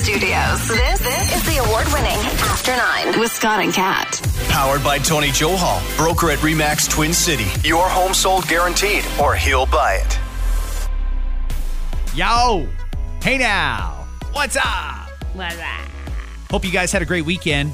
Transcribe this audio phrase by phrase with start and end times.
[0.00, 0.68] Studios.
[0.68, 4.20] This, this is the award winning After Nine with Scott and Kat.
[4.48, 7.46] Powered by Tony Johal, broker at Remax Twin City.
[7.66, 10.18] Your home sold guaranteed, or he'll buy it.
[12.14, 12.68] Yo!
[13.22, 14.06] Hey now!
[14.32, 15.08] What's up?
[16.50, 17.72] Hope you guys had a great weekend.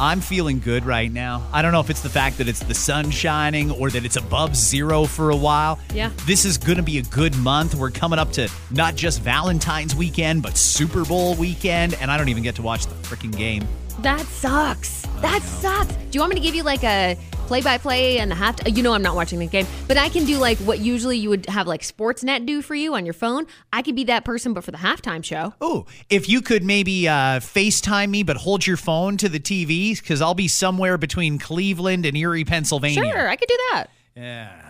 [0.00, 1.46] I'm feeling good right now.
[1.52, 4.16] I don't know if it's the fact that it's the sun shining or that it's
[4.16, 5.78] above zero for a while.
[5.92, 6.10] Yeah.
[6.24, 7.74] This is going to be a good month.
[7.74, 12.30] We're coming up to not just Valentine's weekend, but Super Bowl weekend, and I don't
[12.30, 13.68] even get to watch the freaking game.
[13.98, 15.02] That sucks.
[15.20, 15.92] That sucks.
[15.94, 17.18] Do you want me to give you like a
[17.50, 18.56] play by play and a half?
[18.64, 21.30] You know, I'm not watching the game, but I can do like what usually you
[21.30, 23.44] would have like Sportsnet do for you on your phone.
[23.72, 25.52] I could be that person, but for the halftime show.
[25.60, 30.00] Oh, if you could maybe uh, FaceTime me, but hold your phone to the TV,
[30.00, 33.02] because I'll be somewhere between Cleveland and Erie, Pennsylvania.
[33.02, 33.86] Sure, I could do that.
[34.14, 34.66] Yeah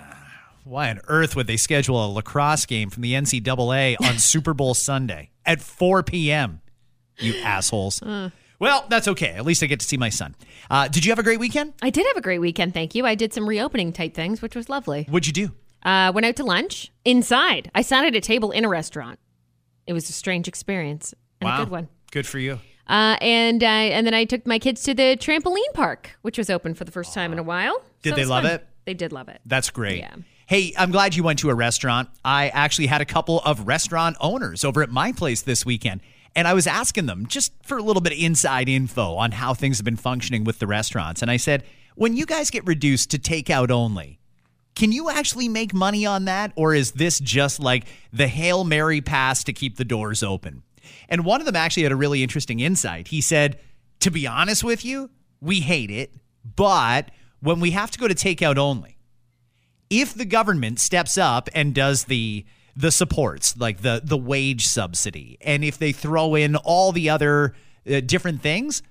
[0.63, 4.75] why on earth would they schedule a lacrosse game from the NCAA on Super Bowl
[4.75, 6.61] Sunday at 4 p.m.?
[7.19, 8.01] You assholes.
[8.61, 9.31] Well, that's okay.
[9.31, 10.35] At least I get to see my son.
[10.71, 11.73] Uh, did you have a great weekend?
[11.83, 13.07] I did have a great weekend, thank you.
[13.07, 15.07] I did some reopening type things, which was lovely.
[15.09, 15.53] What'd you do?
[15.83, 17.71] Uh, went out to lunch inside.
[17.75, 19.19] I sat at a table in a restaurant.
[19.87, 21.89] It was a strange experience and a good one.
[22.13, 22.61] Good for you.
[22.87, 26.51] Uh, and uh, and then I took my kids to the trampoline park, which was
[26.51, 27.81] open for the first time in a while.
[28.03, 28.53] Did So they love fun.
[28.53, 28.67] it?
[28.85, 29.41] They did love it.
[29.47, 29.99] That's great.
[29.99, 30.15] Yeah.
[30.51, 32.09] Hey, I'm glad you went to a restaurant.
[32.25, 36.01] I actually had a couple of restaurant owners over at my place this weekend,
[36.35, 39.55] and I was asking them just for a little bit of inside info on how
[39.55, 41.23] things have been functioning with the restaurants.
[41.23, 41.63] And I said,
[41.95, 44.19] when you guys get reduced to takeout only,
[44.75, 46.51] can you actually make money on that?
[46.57, 50.65] Or is this just like the Hail Mary pass to keep the doors open?
[51.09, 53.07] And one of them actually had a really interesting insight.
[53.07, 53.61] He said,
[54.01, 56.13] To be honest with you, we hate it,
[56.57, 58.97] but when we have to go to takeout only,
[59.91, 62.47] if the government steps up and does the
[62.77, 67.55] the supports like the the wage subsidy and if they throw in all the other
[67.91, 68.83] uh, different things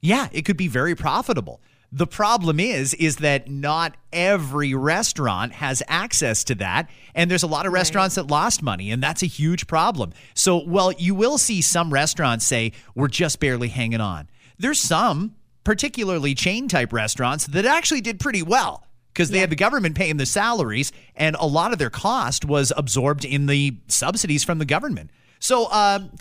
[0.00, 1.60] yeah it could be very profitable.
[1.92, 7.48] The problem is is that not every restaurant has access to that and there's a
[7.48, 10.12] lot of restaurants that lost money and that's a huge problem.
[10.34, 14.28] So well you will see some restaurants say we're just barely hanging on.
[14.58, 19.56] There's some particularly chain type restaurants that actually did pretty well because they had the
[19.56, 24.44] government paying the salaries and a lot of their cost was absorbed in the subsidies
[24.44, 25.10] from the government.
[25.38, 26.12] So, um,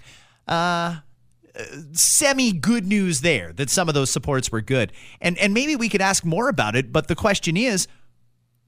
[0.48, 0.98] uh,
[1.92, 4.92] semi good news there that some of those supports were good.
[5.22, 7.88] And and maybe we could ask more about it, but the question is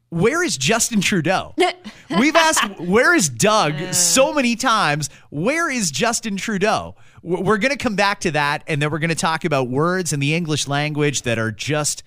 [0.10, 1.56] where is Justin Trudeau?
[2.20, 5.10] We've asked where is Doug so many times.
[5.30, 6.96] Where is Justin Trudeau?
[7.24, 10.12] We're going to come back to that and then we're going to talk about words
[10.12, 12.04] in the English language that are just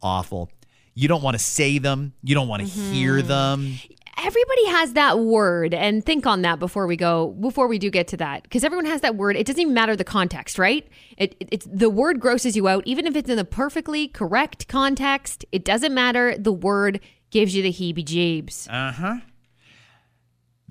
[0.00, 0.50] awful.
[0.94, 3.78] You don't want to say them, you don't want to hear them.
[4.18, 7.28] Everybody has that word, and think on that before we go.
[7.40, 9.36] Before we do get to that, because everyone has that word.
[9.36, 10.86] It doesn't even matter the context, right?
[11.16, 14.68] It, it, it's the word grosses you out, even if it's in the perfectly correct
[14.68, 15.44] context.
[15.50, 16.36] It doesn't matter.
[16.38, 17.00] The word
[17.30, 18.68] gives you the heebie-jeebs.
[18.70, 19.20] Uh-huh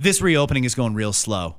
[0.01, 1.57] this reopening is going real slow.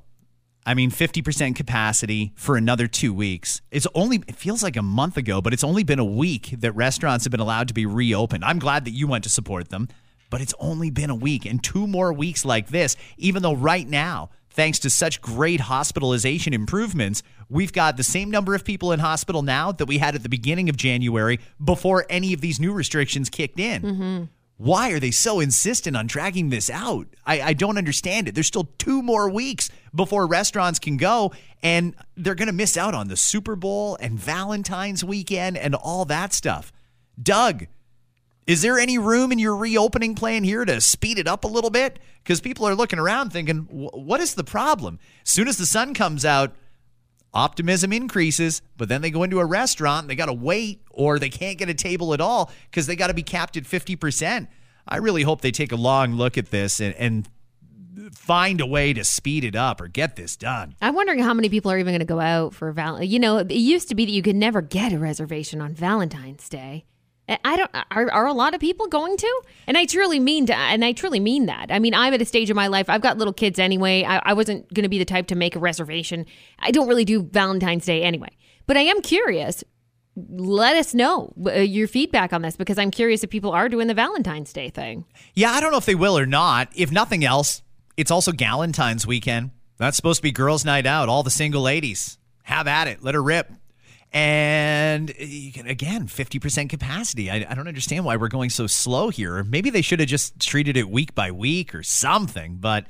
[0.65, 3.63] I mean, 50% capacity for another two weeks.
[3.71, 6.73] It's only, it feels like a month ago, but it's only been a week that
[6.73, 8.45] restaurants have been allowed to be reopened.
[8.45, 9.89] I'm glad that you went to support them,
[10.31, 13.89] but it's only been a week and two more weeks like this, even though right
[13.89, 19.01] now, thanks to such great hospitalization improvements, we've got the same number of people in
[19.01, 22.73] hospital now that we had at the beginning of January before any of these new
[22.73, 23.83] restrictions kicked in.
[23.83, 24.25] Mm-hmm.
[24.63, 27.09] Why are they so insistent on dragging this out?
[27.27, 28.37] I, I don't understand it.
[28.37, 31.33] There's still two more weeks before restaurants can go,
[31.65, 36.05] and they're going to miss out on the Super Bowl and Valentine's weekend and all
[36.05, 36.73] that stuff.
[37.21, 37.67] Doug,
[38.47, 41.71] is there any room in your reopening plan here to speed it up a little
[41.71, 41.99] bit?
[42.23, 45.01] Because people are looking around thinking, what is the problem?
[45.25, 46.55] As soon as the sun comes out,
[47.35, 51.19] optimism increases, but then they go into a restaurant, and they got to wait, or
[51.19, 54.49] they can't get a table at all because they got to be capped at 50%.
[54.87, 57.29] I really hope they take a long look at this and, and
[58.13, 60.75] find a way to speed it up or get this done.
[60.81, 63.03] I'm wondering how many people are even going to go out for Val.
[63.03, 66.49] You know, it used to be that you could never get a reservation on Valentine's
[66.49, 66.85] Day.
[67.45, 67.71] I- don't.
[67.91, 69.43] Are, are a lot of people going to?
[69.67, 70.57] And I truly mean to.
[70.57, 71.67] And I truly mean that.
[71.71, 72.89] I mean, I'm at a stage of my life.
[72.89, 74.05] I've got little kids anyway.
[74.05, 76.27] I, I wasn't going to be the type to make a reservation.
[76.59, 78.31] I don't really do Valentine's Day anyway.
[78.67, 79.65] But I am curious.
[80.15, 83.87] Let us know uh, your feedback on this because I'm curious if people are doing
[83.87, 85.07] the Valentine's Day thing.
[85.35, 86.69] Yeah, I don't know if they will or not.
[86.77, 87.63] If nothing else,
[87.97, 89.51] it's also Galentine's weekend.
[89.79, 91.09] That's supposed to be girls' night out.
[91.09, 93.03] All the single ladies have at it.
[93.03, 93.51] Let her rip.
[94.13, 97.31] And eh, you can, again, 50% capacity.
[97.31, 99.43] I, I don't understand why we're going so slow here.
[99.43, 102.57] Maybe they should have just treated it week by week or something.
[102.57, 102.87] But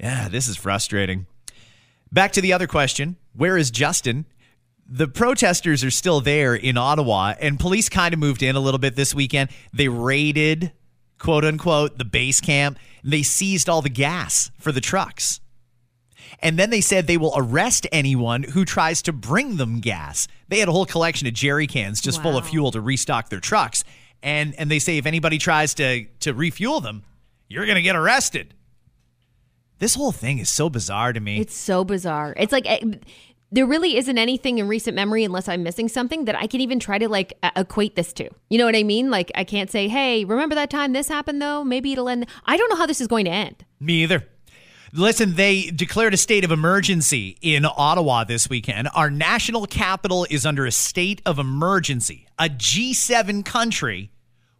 [0.00, 1.26] yeah, this is frustrating.
[2.10, 4.26] Back to the other question where is Justin?
[4.88, 8.78] The protesters are still there in Ottawa, and police kind of moved in a little
[8.78, 9.50] bit this weekend.
[9.72, 10.70] They raided,
[11.18, 12.78] quote unquote, the base camp.
[13.02, 15.40] They seized all the gas for the trucks.
[16.40, 20.28] And then they said they will arrest anyone who tries to bring them gas.
[20.48, 23.40] They had a whole collection of jerry cans just full of fuel to restock their
[23.40, 23.84] trucks.
[24.22, 27.04] And and they say if anybody tries to to refuel them,
[27.48, 28.54] you're going to get arrested.
[29.78, 31.40] This whole thing is so bizarre to me.
[31.40, 32.34] It's so bizarre.
[32.36, 32.80] It's like eh,
[33.52, 36.80] there really isn't anything in recent memory, unless I'm missing something, that I can even
[36.80, 38.28] try to like equate this to.
[38.50, 39.10] You know what I mean?
[39.10, 42.26] Like I can't say, "Hey, remember that time this happened?" Though maybe it'll end.
[42.44, 43.64] I don't know how this is going to end.
[43.78, 44.26] Me either.
[44.96, 48.88] Listen, they declared a state of emergency in Ottawa this weekend.
[48.94, 52.26] Our national capital is under a state of emergency.
[52.38, 54.10] A G7 country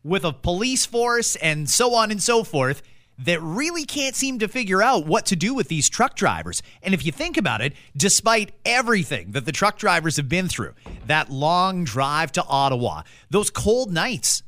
[0.04, 2.82] with a police force and so on and so forth
[3.18, 6.62] that really can't seem to figure out what to do with these truck drivers.
[6.82, 10.74] And if you think about it, despite everything that the truck drivers have been through,
[11.06, 14.42] that long drive to Ottawa, those cold nights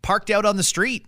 [0.00, 1.04] parked out on the street,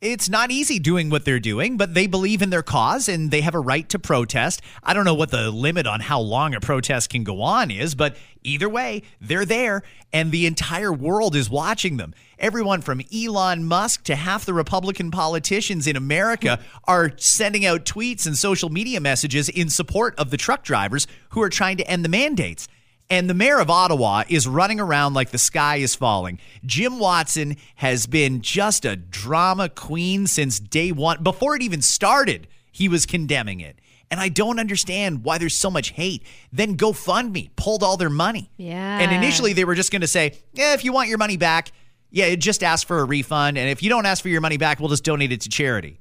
[0.00, 3.42] it's not easy doing what they're doing, but they believe in their cause and they
[3.42, 4.62] have a right to protest.
[4.82, 7.94] I don't know what the limit on how long a protest can go on is,
[7.94, 12.14] but either way, they're there and the entire world is watching them.
[12.38, 18.26] Everyone from Elon Musk to half the Republican politicians in America are sending out tweets
[18.26, 22.06] and social media messages in support of the truck drivers who are trying to end
[22.06, 22.68] the mandates.
[23.10, 26.38] And the mayor of Ottawa is running around like the sky is falling.
[26.64, 31.20] Jim Watson has been just a drama queen since day one.
[31.22, 33.80] Before it even started, he was condemning it.
[34.12, 36.22] And I don't understand why there's so much hate.
[36.52, 38.50] Then GoFundMe pulled all their money.
[38.56, 39.00] Yeah.
[39.00, 41.72] And initially they were just going to say, yeah, if you want your money back,
[42.10, 43.58] yeah, just ask for a refund.
[43.58, 46.00] And if you don't ask for your money back, we'll just donate it to charity.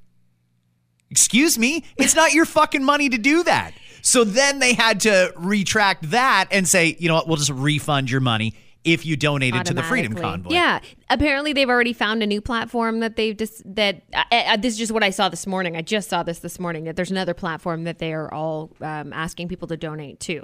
[1.12, 1.84] Excuse me?
[1.98, 3.74] It's not your fucking money to do that.
[4.01, 8.10] So then they had to retract that and say, you know what, we'll just refund
[8.10, 10.16] your money if you donated to the Freedom.
[10.16, 10.54] Convoy.
[10.54, 10.80] Yeah,
[11.10, 14.80] apparently they've already found a new platform that they've just that uh, uh, this is
[14.80, 15.75] just what I saw this morning.
[15.75, 19.13] I just saw this this morning that there's another platform that they are all um,
[19.13, 20.44] asking people to donate to.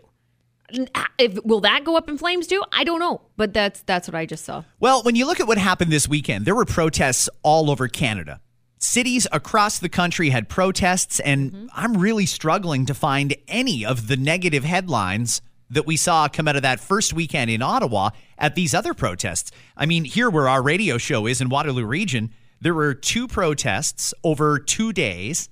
[1.20, 2.62] If, will that go up in flames too?
[2.72, 4.64] I don't know, but that's that's what I just saw.
[4.80, 8.42] Well, when you look at what happened this weekend, there were protests all over Canada.
[8.86, 11.68] Cities across the country had protests, and mm-hmm.
[11.74, 15.42] I'm really struggling to find any of the negative headlines
[15.72, 19.52] that we saw come out of that first weekend in Ottawa at these other protests.
[19.76, 24.14] I mean, here where our radio show is in Waterloo Region, there were two protests
[24.24, 25.50] over two days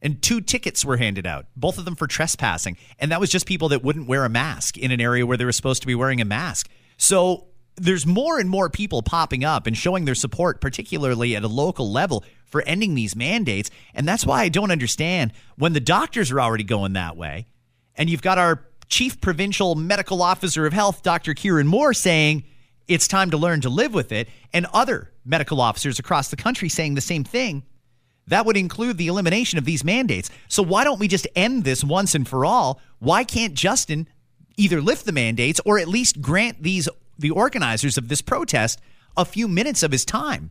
[0.00, 2.76] and two tickets were handed out, both of them for trespassing.
[2.98, 5.44] And that was just people that wouldn't wear a mask in an area where they
[5.44, 6.68] were supposed to be wearing a mask.
[6.96, 11.48] So there's more and more people popping up and showing their support, particularly at a
[11.48, 13.70] local level, for ending these mandates.
[13.94, 17.46] And that's why I don't understand when the doctors are already going that way.
[17.96, 21.34] And you've got our chief provincial medical officer of health, Dr.
[21.34, 22.44] Kieran Moore, saying
[22.88, 26.68] it's time to learn to live with it, and other medical officers across the country
[26.68, 27.62] saying the same thing.
[28.26, 30.30] That would include the elimination of these mandates.
[30.48, 32.80] So why don't we just end this once and for all?
[32.98, 34.08] Why can't Justin
[34.56, 36.88] either lift the mandates or at least grant these
[37.22, 38.80] the organizers of this protest
[39.16, 40.50] a few minutes of his time?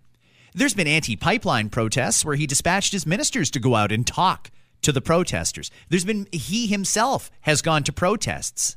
[0.54, 4.50] There's been anti-pipeline protests where he dispatched his ministers to go out and talk
[4.82, 5.70] to the protesters.
[5.90, 8.76] There's been he himself has gone to protests.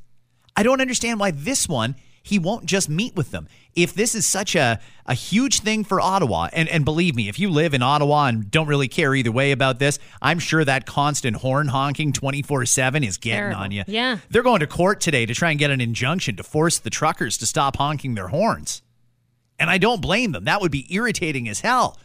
[0.55, 3.47] I don't understand why this one he won't just meet with them.
[3.75, 7.39] If this is such a, a huge thing for Ottawa, and, and believe me, if
[7.39, 10.87] you live in Ottawa and don't really care either way about this, I'm sure that
[10.87, 13.61] constant horn honking 24 7 is getting Terrible.
[13.61, 13.85] on you.
[13.87, 14.19] Yeah.
[14.31, 17.37] They're going to court today to try and get an injunction to force the truckers
[17.39, 18.81] to stop honking their horns.
[19.59, 20.45] And I don't blame them.
[20.45, 21.99] That would be irritating as hell.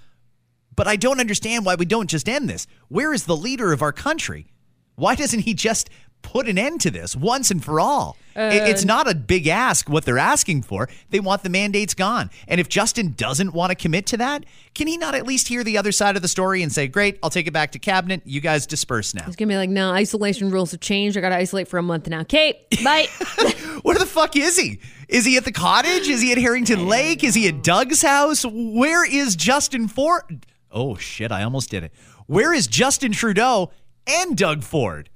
[0.75, 2.67] But I don't understand why we don't just end this.
[2.89, 4.47] Where is the leader of our country?
[4.95, 5.89] Why doesn't he just
[6.21, 8.17] put an end to this once and for all?
[8.35, 8.87] It- it's uh.
[8.87, 10.87] not a big ask what they're asking for.
[11.09, 12.29] They want the mandates gone.
[12.47, 14.45] And if Justin doesn't want to commit to that,
[14.75, 17.19] can he not at least hear the other side of the story and say, Great,
[17.21, 18.21] I'll take it back to cabinet.
[18.25, 19.25] You guys disperse now?
[19.27, 21.17] It's gonna be like, no, isolation rules have changed.
[21.17, 22.23] I got to isolate for a month now.
[22.23, 23.07] Kate, bye.
[23.83, 24.79] Where the fuck is he?
[25.09, 26.07] Is he at the cottage?
[26.07, 27.23] Is he at Harrington Lake?
[27.23, 28.45] Is he at Doug's house?
[28.45, 30.45] Where is Justin Ford?
[30.71, 31.91] Oh shit, I almost did it.
[32.27, 33.71] Where is Justin Trudeau
[34.07, 35.09] and Doug Ford?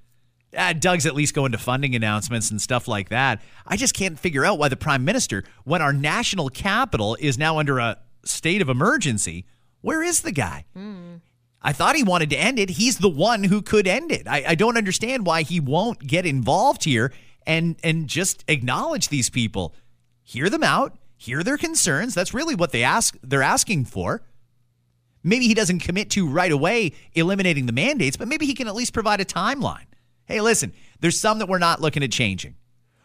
[0.56, 3.42] Uh, Doug's at least going to funding announcements and stuff like that.
[3.66, 7.58] I just can't figure out why the prime minister, when our national capital is now
[7.60, 9.46] under a state of emergency,
[9.82, 10.66] where is the guy?
[11.62, 12.72] I thought he wanted to end it.
[12.72, 14.28] He's the one who could end it.
[14.28, 17.14] I, I don't understand why he won't get involved here
[17.46, 19.74] and and just acknowledge these people,
[20.22, 22.14] hear them out, hear their concerns.
[22.14, 23.18] That's really what they ask.
[23.24, 24.24] They're asking for.
[25.24, 28.76] Maybe he doesn't commit to right away eliminating the mandates, but maybe he can at
[28.76, 29.86] least provide a timeline.
[30.26, 32.56] Hey, listen, there's some that we're not looking at changing.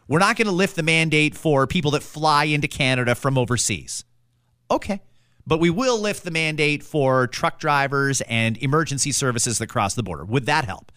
[0.06, 4.04] We're not going to lift the mandate for people that fly into Canada from overseas.
[4.70, 5.02] Okay.
[5.46, 10.02] But we will lift the mandate for truck drivers and emergency services that cross the
[10.02, 10.24] border.
[10.24, 10.92] Would that help?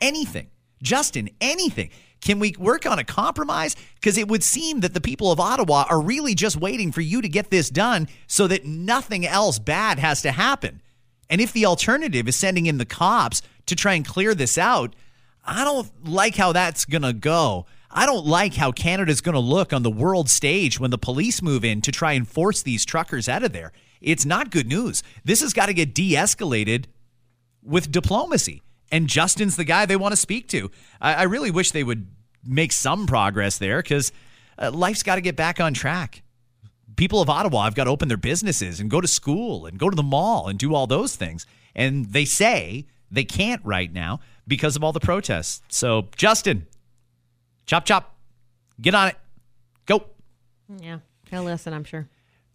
[0.00, 0.48] Anything.
[0.82, 1.90] Justin, anything.
[2.20, 3.76] Can we work on a compromise?
[3.96, 7.20] Because it would seem that the people of Ottawa are really just waiting for you
[7.20, 10.82] to get this done so that nothing else bad has to happen.
[11.28, 14.94] And if the alternative is sending in the cops to try and clear this out,
[15.46, 17.66] I don't like how that's going to go.
[17.90, 21.40] I don't like how Canada's going to look on the world stage when the police
[21.40, 23.72] move in to try and force these truckers out of there.
[24.00, 25.02] It's not good news.
[25.24, 26.86] This has got to get de escalated
[27.62, 28.62] with diplomacy.
[28.92, 30.70] And Justin's the guy they want to speak to.
[31.00, 32.08] I, I really wish they would
[32.44, 34.12] make some progress there because
[34.58, 36.22] uh, life's got to get back on track.
[36.96, 39.90] People of Ottawa have got to open their businesses and go to school and go
[39.90, 41.46] to the mall and do all those things.
[41.74, 45.62] And they say they can't right now because of all the protests.
[45.68, 46.66] So, Justin,
[47.66, 48.14] Chop, chop.
[48.80, 49.16] Get on it.
[49.86, 50.04] Go.
[50.80, 50.98] Yeah,
[51.30, 52.08] he'll listen, I'm sure.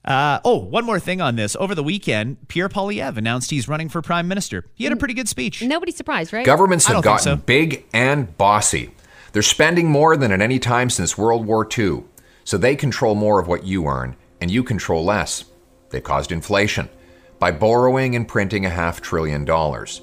[0.03, 1.55] Uh, oh, one more thing on this.
[1.55, 4.65] Over the weekend, Pierre Poilievre announced he's running for prime minister.
[4.73, 5.61] He had a pretty good speech.
[5.61, 6.45] Nobody's surprised, right?
[6.45, 7.35] Governments have gotten so.
[7.35, 8.91] big and bossy.
[9.33, 12.03] They're spending more than at any time since World War II,
[12.43, 15.45] so they control more of what you earn, and you control less.
[15.89, 16.89] They've caused inflation
[17.37, 20.01] by borrowing and printing a half trillion dollars,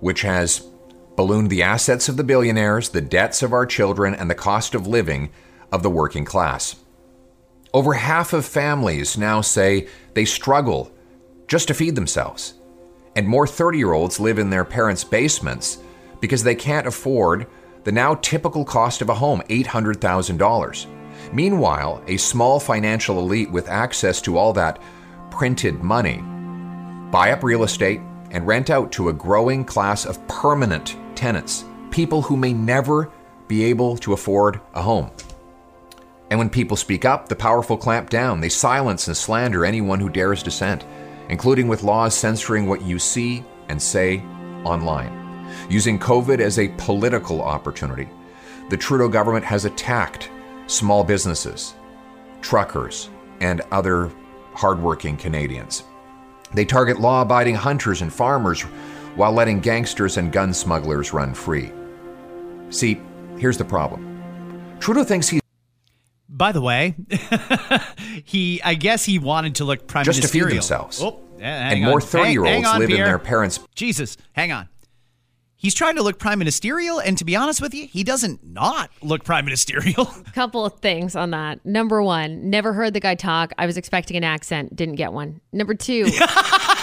[0.00, 0.66] which has
[1.16, 4.86] ballooned the assets of the billionaires, the debts of our children, and the cost of
[4.86, 5.30] living
[5.72, 6.76] of the working class.
[7.72, 10.92] Over half of families now say they struggle
[11.48, 12.54] just to feed themselves.
[13.14, 15.78] And more 30 year olds live in their parents' basements
[16.20, 17.46] because they can't afford
[17.84, 20.86] the now typical cost of a home $800,000.
[21.32, 24.80] Meanwhile, a small financial elite with access to all that
[25.30, 26.22] printed money
[27.10, 32.22] buy up real estate and rent out to a growing class of permanent tenants, people
[32.22, 33.10] who may never
[33.48, 35.10] be able to afford a home.
[36.30, 38.40] And when people speak up, the powerful clamp down.
[38.40, 40.84] They silence and slander anyone who dares dissent,
[41.28, 44.22] including with laws censoring what you see and say
[44.64, 45.24] online.
[45.70, 48.08] Using COVID as a political opportunity,
[48.68, 50.30] the Trudeau government has attacked
[50.66, 51.74] small businesses,
[52.40, 53.08] truckers,
[53.40, 54.10] and other
[54.54, 55.84] hardworking Canadians.
[56.52, 58.64] They target law abiding hunters and farmers
[59.16, 61.72] while letting gangsters and gun smugglers run free.
[62.70, 63.00] See,
[63.38, 65.40] here's the problem Trudeau thinks he's
[66.28, 66.94] By the way,
[68.24, 70.22] he I guess he wanted to look prime ministerial.
[70.22, 70.84] just to feed ministerial.
[70.88, 71.02] themselves.
[71.02, 71.90] Oh, yeah, hang and on.
[71.90, 73.06] more 30 year Hang- hang olds on, live in Pierre.
[73.06, 74.68] their parents' Jesus, hang on.
[75.58, 78.90] He's trying to look prime ministerial, and to be honest with you, he doesn't not
[79.02, 80.04] look prime ministerial.
[80.34, 81.64] Couple of things on that.
[81.64, 83.52] Number one, never heard the guy talk.
[83.58, 85.40] I was expecting an accent, didn't get one.
[85.52, 86.04] Number two,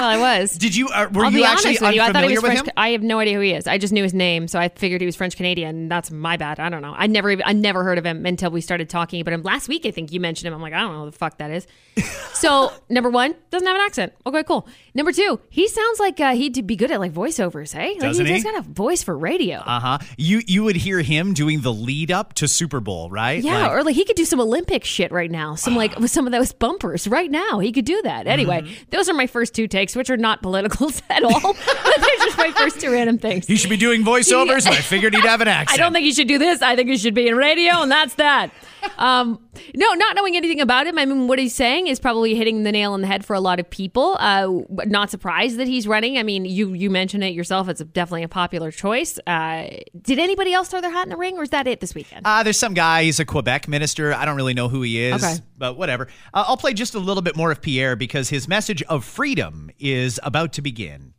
[0.00, 0.56] well, I was.
[0.56, 0.88] Did you?
[0.88, 2.00] Uh, were I'll you be actually honest with you.
[2.02, 2.66] I thought he was with French.
[2.68, 2.72] him?
[2.76, 3.66] I have no idea who he is.
[3.66, 5.88] I just knew his name, so I figured he was French Canadian.
[5.88, 6.60] That's my bad.
[6.60, 6.94] I don't know.
[6.96, 9.68] I never, even, I never heard of him until we started talking about him last
[9.68, 9.86] week.
[9.86, 10.54] I think you mentioned him.
[10.54, 11.66] I'm like, I don't know who the fuck that is.
[12.34, 14.12] so number one, doesn't have an accent.
[14.26, 14.66] Okay, cool.
[14.94, 17.72] Number two, he sounds like uh, he'd be good at like voiceovers.
[17.72, 18.40] Hey, like Doesn't he he?
[18.40, 19.58] just got a voice for radio.
[19.58, 19.98] Uh huh.
[20.16, 23.42] You you would hear him doing the lead up to Super Bowl, right?
[23.42, 25.54] Yeah, Like- or like he could do some Olympic shit right now.
[25.54, 27.58] Some like with some of those bumpers right now.
[27.58, 28.26] He could do that.
[28.26, 28.74] Anyway, Mm-hmm.
[28.90, 31.52] those are my first two takes, which are not political at all.
[31.52, 33.46] They're just my first two random things.
[33.46, 35.78] he should be doing voiceovers, and I figured he'd have an accent.
[35.78, 36.62] I don't think he should do this.
[36.62, 38.50] I think he should be in radio, and that's that.
[38.98, 39.40] Um,
[39.74, 40.98] no, not knowing anything about him.
[40.98, 43.40] I mean, what he's saying is probably hitting the nail on the head for a
[43.40, 44.16] lot of people.
[44.20, 46.18] Uh, not surprised that he's running.
[46.18, 47.68] I mean, you you mentioned it yourself.
[47.68, 49.18] It's definitely a popular choice.
[49.26, 49.68] Uh,
[50.02, 52.22] did anybody else throw their hat in the ring, or is that it this weekend?
[52.26, 54.12] Uh, there's some guy, he's a Quebec minister.
[54.14, 55.36] I don't really know who he is, Okay.
[55.58, 56.08] but whatever.
[56.32, 59.70] Uh, I'll play just a little bit more of Pierre because his message of freedom
[59.78, 61.12] is about to begin.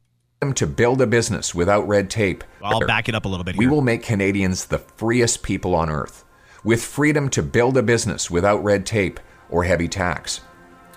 [0.55, 2.43] to build a business without red tape.
[2.63, 5.89] I'll back it up a little bit We will make Canadians the freest people on
[5.89, 6.23] earth,
[6.67, 10.41] with freedom to build a business without red tape or heavy tax.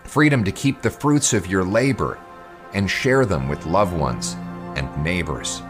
[0.03, 2.19] Freedom to keep the fruits of your labor
[2.75, 4.35] and share them with loved ones
[4.75, 5.63] and neighbors.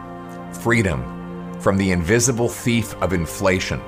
[0.62, 3.78] Freedom from the invisible thief of inflation.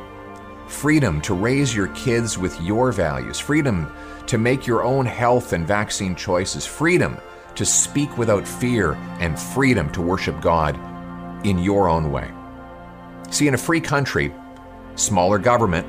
[0.67, 3.39] Freedom to raise your kids with your values.
[3.39, 3.91] Freedom
[4.27, 6.67] to make your own health and vaccine choices.
[6.67, 7.17] Freedom
[7.55, 8.93] to speak without fear.
[9.19, 10.79] And freedom to worship God
[11.47, 12.31] in your own way.
[13.31, 14.31] See, in a free country,
[14.95, 15.87] smaller government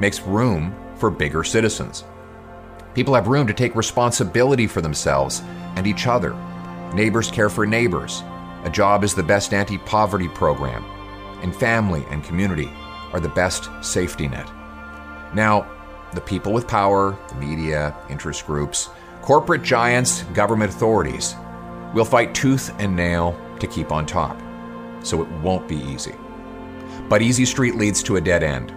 [0.00, 2.04] makes room for bigger citizens.
[2.94, 5.42] People have room to take responsibility for themselves
[5.76, 6.34] and each other.
[6.94, 8.22] Neighbors care for neighbors.
[8.64, 10.84] A job is the best anti poverty program.
[11.42, 12.70] And family and community
[13.12, 14.50] are the best safety net.
[15.34, 15.70] Now,
[16.14, 18.88] the people with power, the media, interest groups,
[19.22, 21.34] corporate giants, government authorities
[21.92, 24.40] will fight tooth and nail to keep on top.
[25.02, 26.14] So it won't be easy.
[27.08, 28.72] But easy street leads to a dead end,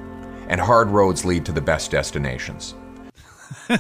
[0.50, 2.75] and hard roads lead to the best destinations.
[3.70, 3.77] All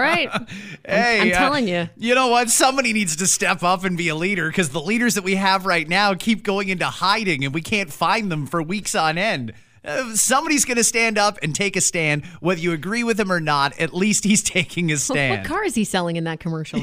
[0.00, 0.28] right.
[0.86, 1.88] Hey, I'm uh, telling you.
[1.98, 2.48] You know what?
[2.48, 5.66] Somebody needs to step up and be a leader because the leaders that we have
[5.66, 9.52] right now keep going into hiding and we can't find them for weeks on end.
[9.84, 13.30] Uh, somebody's going to stand up and take a stand, whether you agree with him
[13.30, 13.78] or not.
[13.78, 15.42] At least he's taking a stand.
[15.42, 16.80] What car is he selling in that commercial?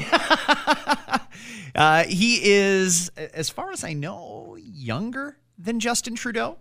[1.76, 6.56] Uh, he is, as far as I know, younger than Justin Trudeau.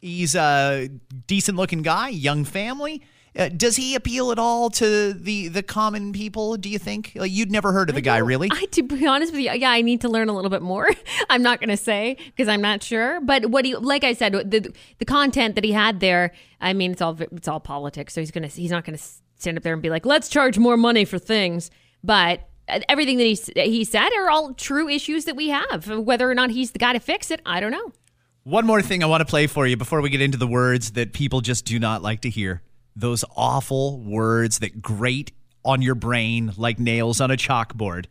[0.00, 0.88] He's a
[1.26, 3.02] decent looking guy, young family.
[3.36, 6.56] Uh, does he appeal at all to the the common people?
[6.56, 7.12] Do you think?
[7.14, 8.48] Like, you'd never heard of the guy, really?
[8.50, 10.90] I, to be honest with you, yeah, I need to learn a little bit more.
[11.30, 13.20] I'm not going to say because I'm not sure.
[13.20, 16.90] But what he, like I said, the the content that he had there, I mean,
[16.90, 18.14] it's all it's all politics.
[18.14, 19.04] So he's gonna he's not going to
[19.36, 21.70] stand up there and be like, let's charge more money for things.
[22.02, 25.88] But uh, everything that he he said are all true issues that we have.
[25.88, 27.92] Whether or not he's the guy to fix it, I don't know.
[28.44, 30.92] One more thing I want to play for you before we get into the words
[30.92, 32.62] that people just do not like to hear.
[32.96, 35.32] Those awful words that grate
[35.64, 38.06] on your brain like nails on a chalkboard.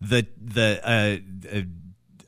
[0.00, 1.62] The the uh, uh,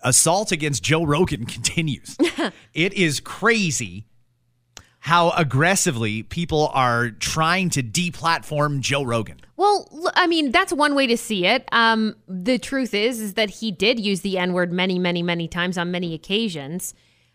[0.02, 2.16] assault against Joe Rogan continues.
[2.74, 4.06] it is crazy
[5.04, 9.38] how aggressively people are trying to deplatform Joe Rogan.
[9.58, 11.68] Well, I mean, that's one way to see it.
[11.72, 15.46] Um, the truth is, is that he did use the N word many, many, many
[15.46, 16.94] times on many occasions.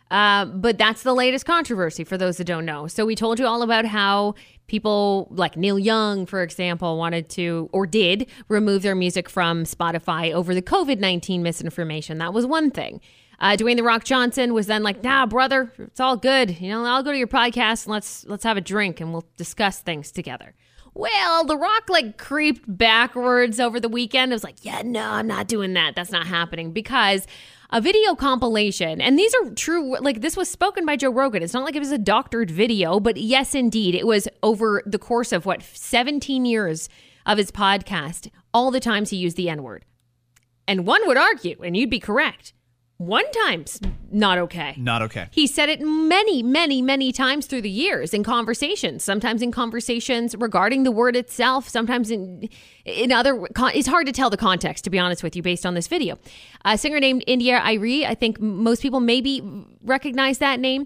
[0.10, 2.88] Uh, but that's the latest controversy for those that don't know.
[2.88, 4.34] So we told you all about how
[4.66, 10.34] people like Neil Young, for example, wanted to or did remove their music from Spotify
[10.34, 12.18] over the COVID nineteen misinformation.
[12.18, 13.00] That was one thing.
[13.40, 16.60] Uh, Dwayne the Rock Johnson was then like, "Nah, brother, it's all good.
[16.60, 19.26] You know, I'll go to your podcast and let's let's have a drink and we'll
[19.38, 20.56] discuss things together."
[20.94, 24.32] Well, The Rock like creeped backwards over the weekend.
[24.32, 25.96] It was like, yeah, no, I'm not doing that.
[25.96, 27.26] That's not happening because
[27.70, 31.44] a video compilation, and these are true, like this was spoken by Joe Rogan.
[31.44, 34.98] It's not like it was a doctored video, but yes, indeed, it was over the
[34.98, 36.90] course of what, 17 years
[37.26, 39.86] of his podcast, all the times he used the N word.
[40.68, 42.54] And one would argue, and you'd be correct,
[43.00, 43.80] one time's
[44.12, 44.76] not okay.
[44.78, 45.30] Not okay.
[45.32, 49.06] He said it many, many, many times through the years in conversations.
[49.06, 51.70] Sometimes in conversations regarding the word itself.
[51.70, 52.50] Sometimes in
[52.84, 53.48] in other.
[53.74, 56.20] It's hard to tell the context, to be honest with you, based on this video.
[56.66, 58.06] A singer named India Arie.
[58.06, 59.42] I think most people maybe
[59.82, 60.86] recognize that name.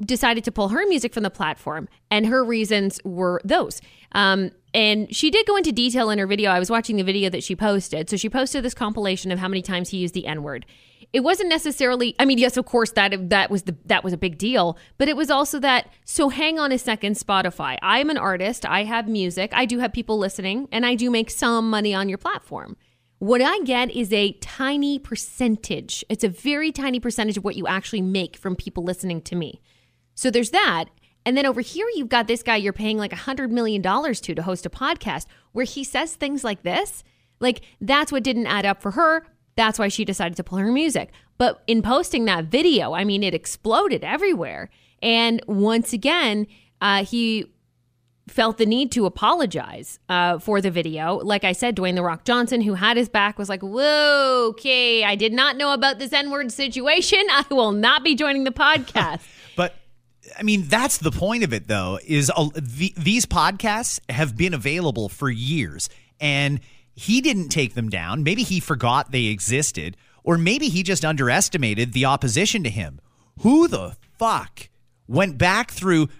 [0.00, 3.82] Decided to pull her music from the platform, and her reasons were those.
[4.12, 6.52] Um, and she did go into detail in her video.
[6.52, 8.08] I was watching the video that she posted.
[8.08, 10.64] So she posted this compilation of how many times he used the N word
[11.12, 14.16] it wasn't necessarily i mean yes of course that that was the that was a
[14.18, 17.78] big deal but it was also that so hang on a second spotify.
[17.82, 18.66] I'm an artist.
[18.66, 19.50] I have music.
[19.54, 22.76] I do have people listening and i do make some money on your platform.
[23.18, 26.04] What i get is a tiny percentage.
[26.08, 29.60] It's a very tiny percentage of what you actually make from people listening to me.
[30.14, 30.86] So there's that.
[31.26, 34.20] And then over here you've got this guy you're paying like a hundred million dollars
[34.22, 37.02] to to host a podcast where he says things like this.
[37.40, 39.26] Like that's what didn't add up for her
[39.60, 41.10] that's why she decided to pull her music.
[41.36, 44.70] But in posting that video, I mean, it exploded everywhere.
[45.02, 46.46] And once again,
[46.80, 47.44] uh, he
[48.26, 51.16] felt the need to apologize uh, for the video.
[51.16, 55.04] Like I said, Dwayne The Rock Johnson, who had his back, was like, Whoa, okay,
[55.04, 57.20] I did not know about this N word situation.
[57.30, 59.20] I will not be joining the podcast.
[59.56, 59.74] But
[60.38, 61.98] I mean, that's the point of it, though.
[62.06, 66.60] Is uh, the, these podcasts have been available for years, and
[67.00, 68.22] he didn't take them down.
[68.22, 73.00] Maybe he forgot they existed, or maybe he just underestimated the opposition to him.
[73.40, 74.68] Who the fuck
[75.08, 76.10] went back through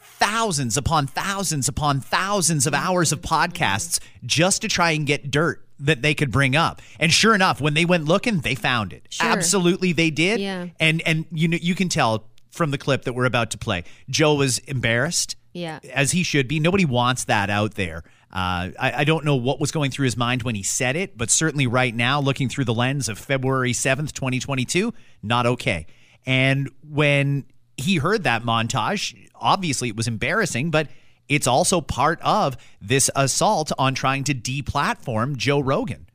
[0.00, 5.66] thousands upon thousands upon thousands of hours of podcasts just to try and get dirt
[5.80, 6.82] that they could bring up?
[7.00, 9.08] And sure enough, when they went looking, they found it.
[9.10, 9.28] Sure.
[9.28, 10.38] Absolutely, they did.
[10.38, 10.68] Yeah.
[10.78, 13.82] And and you know you can tell from the clip that we're about to play.
[14.08, 15.34] Joe was embarrassed.
[15.52, 15.80] Yeah.
[15.92, 16.60] As he should be.
[16.60, 18.04] Nobody wants that out there.
[18.30, 21.16] Uh, I, I don't know what was going through his mind when he said it,
[21.16, 25.86] but certainly right now, looking through the lens of February 7th, 2022, not okay.
[26.26, 27.44] And when
[27.76, 30.88] he heard that montage, obviously it was embarrassing, but
[31.28, 36.07] it's also part of this assault on trying to deplatform Joe Rogan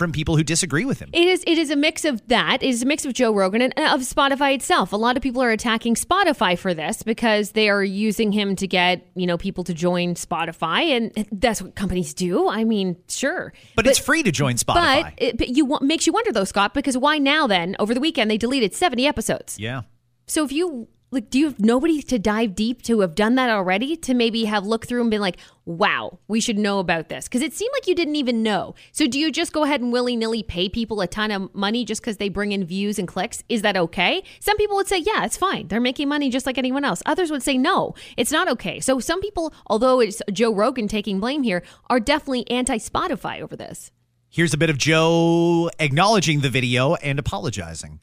[0.00, 1.10] from people who disagree with him.
[1.12, 1.44] It is.
[1.46, 2.62] It is a mix of that.
[2.62, 4.94] It is a mix of Joe Rogan and of Spotify itself.
[4.94, 8.66] A lot of people are attacking Spotify for this because they are using him to
[8.66, 12.48] get you know people to join Spotify, and that's what companies do.
[12.48, 15.02] I mean, sure, But, it's free to join Spotify.
[15.04, 17.46] But it but you makes you wonder though, Scott, because why now?
[17.46, 19.58] Then over the weekend they deleted seventy episodes.
[19.60, 19.82] yeah.
[20.26, 23.50] So if you like do you have nobody to dive deep to have done that
[23.50, 27.26] already to maybe have looked through and been like wow we should know about this?
[27.26, 28.74] Because it seemed like you didn't even know.
[28.92, 32.00] So do you just go ahead and willy-nilly pay people a ton of money just
[32.00, 33.42] because they bring in views and clicks?
[33.48, 34.22] Is that okay?
[34.40, 35.68] Some people would say yeah it's fine.
[35.68, 37.02] They're making money just like anyone else.
[37.06, 38.80] Others would say no it's not okay.
[38.80, 43.90] So some people although it's joe rogan taking blame here are definitely anti-spotify over this.
[44.32, 47.98] Here's a bit of Joe acknowledging the video and apologizing.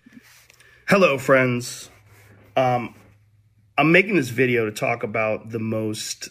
[0.89, 1.89] Hello, friends.
[2.57, 2.95] Um,
[3.77, 6.29] I'm making this video to talk about the most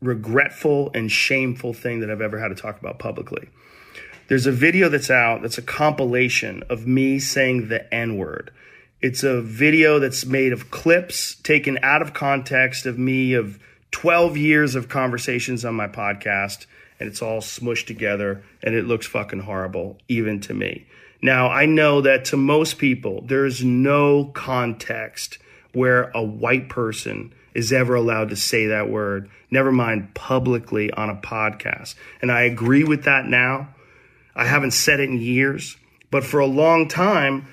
[0.00, 3.48] regretful and shameful thing that I've ever had to talk about publicly.
[4.28, 8.52] There's a video that's out that's a compilation of me saying the N word.
[9.00, 13.58] It's a video that's made of clips taken out of context of me of
[13.90, 16.66] 12 years of conversations on my podcast,
[17.00, 20.86] and it's all smushed together, and it looks fucking horrible, even to me.
[21.22, 25.38] Now, I know that to most people, there's no context
[25.72, 31.10] where a white person is ever allowed to say that word, never mind publicly on
[31.10, 31.94] a podcast.
[32.20, 33.68] And I agree with that now.
[34.34, 35.76] I haven't said it in years,
[36.10, 37.46] but for a long time,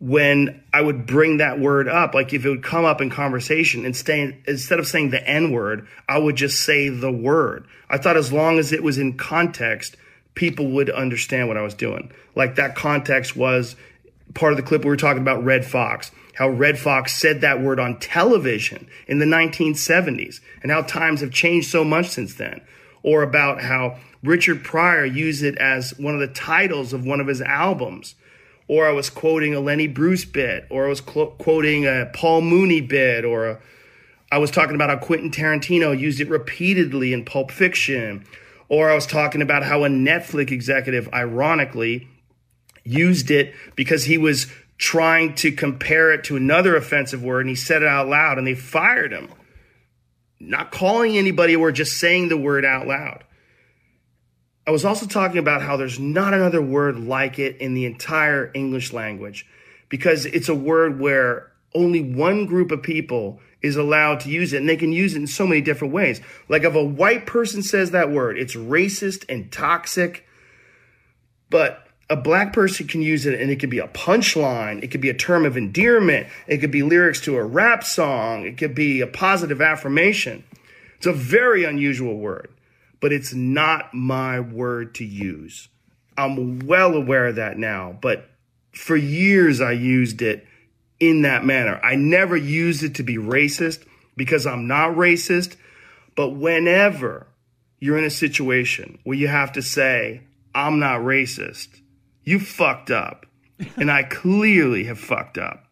[0.00, 3.86] when I would bring that word up, like if it would come up in conversation,
[3.86, 7.66] instead instead of saying the N word, I would just say the word.
[7.88, 9.96] I thought as long as it was in context,
[10.34, 12.12] people would understand what I was doing.
[12.34, 13.76] Like that context was
[14.34, 17.60] part of the clip we were talking about Redd Foxx, how Redd Foxx said that
[17.60, 22.60] word on television in the 1970s, and how times have changed so much since then.
[23.02, 27.26] Or about how Richard Pryor used it as one of the titles of one of
[27.26, 28.14] his albums.
[28.66, 32.80] Or I was quoting a Lenny Bruce bit, or I was quoting a Paul Mooney
[32.80, 33.60] bit, or a,
[34.32, 38.24] I was talking about how Quentin Tarantino used it repeatedly in Pulp Fiction,
[38.68, 42.08] or I was talking about how a Netflix executive, ironically,
[42.84, 44.46] used it because he was
[44.76, 48.46] trying to compare it to another offensive word and he said it out loud and
[48.46, 49.28] they fired him.
[50.40, 53.24] Not calling anybody or just saying the word out loud.
[54.66, 58.50] I was also talking about how there's not another word like it in the entire
[58.54, 59.46] English language
[59.88, 64.58] because it's a word where only one group of people is allowed to use it
[64.58, 66.20] and they can use it in so many different ways.
[66.50, 70.26] Like if a white person says that word, it's racist and toxic,
[71.48, 75.00] but a black person can use it and it could be a punchline, it could
[75.00, 78.74] be a term of endearment, it could be lyrics to a rap song, it could
[78.74, 80.44] be a positive affirmation.
[80.98, 82.52] It's a very unusual word,
[83.00, 85.68] but it's not my word to use.
[86.18, 88.28] I'm well aware of that now, but
[88.72, 90.46] for years I used it
[91.08, 91.80] in that manner.
[91.82, 93.84] I never used it to be racist
[94.16, 95.56] because I'm not racist,
[96.16, 97.26] but whenever
[97.80, 100.22] you're in a situation where you have to say,
[100.54, 101.80] I'm not racist,
[102.22, 103.26] you fucked up.
[103.76, 105.64] and I clearly have fucked up.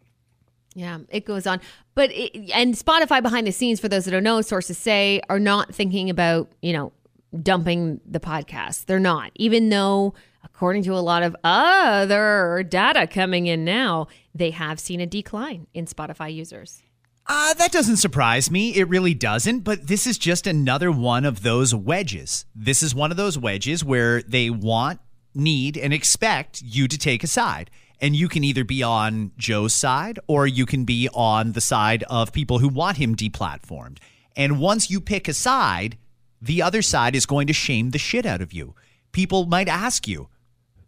[0.75, 1.61] Yeah, it goes on.
[1.95, 5.40] But it, and Spotify behind the scenes for those that don't know, sources say are
[5.40, 6.92] not thinking about, you know,
[7.42, 8.87] dumping the podcast.
[8.87, 9.33] They're not.
[9.35, 10.14] Even though
[10.45, 15.67] according to a lot of other data coming in now, they have seen a decline
[15.75, 16.83] in Spotify users.
[17.27, 18.75] Uh, that doesn't surprise me.
[18.75, 19.61] It really doesn't.
[19.61, 22.47] But this is just another one of those wedges.
[22.55, 25.01] This is one of those wedges where they want,
[25.35, 27.71] need, and expect you to take a side.
[28.01, 32.03] And you can either be on Joe's side or you can be on the side
[32.11, 33.99] of people who want him deplatformed.
[34.35, 35.97] And once you pick a side,
[36.41, 38.75] the other side is going to shame the shit out of you.
[39.12, 40.29] People might ask you,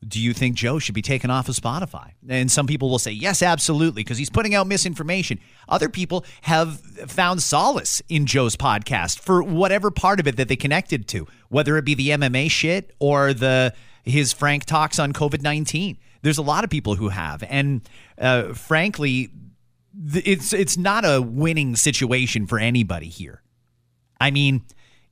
[0.06, 2.12] do you think Joe should be taken off of Spotify?
[2.28, 5.40] And some people will say, yes, absolutely, because he's putting out misinformation.
[5.68, 10.56] Other people have found solace in Joe's podcast for whatever part of it that they
[10.56, 15.42] connected to, whether it be the MMA shit or the his frank talks on COVID
[15.42, 15.96] 19.
[16.22, 17.42] There's a lot of people who have.
[17.42, 19.30] And uh, frankly,
[20.12, 23.42] it's, it's not a winning situation for anybody here.
[24.20, 24.62] I mean,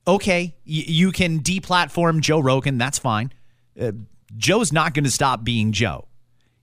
[0.07, 3.33] okay, y- you can deplatform Joe Rogan, that's fine.
[3.81, 3.93] Uh,
[4.37, 6.07] Joe's not going to stop being Joe.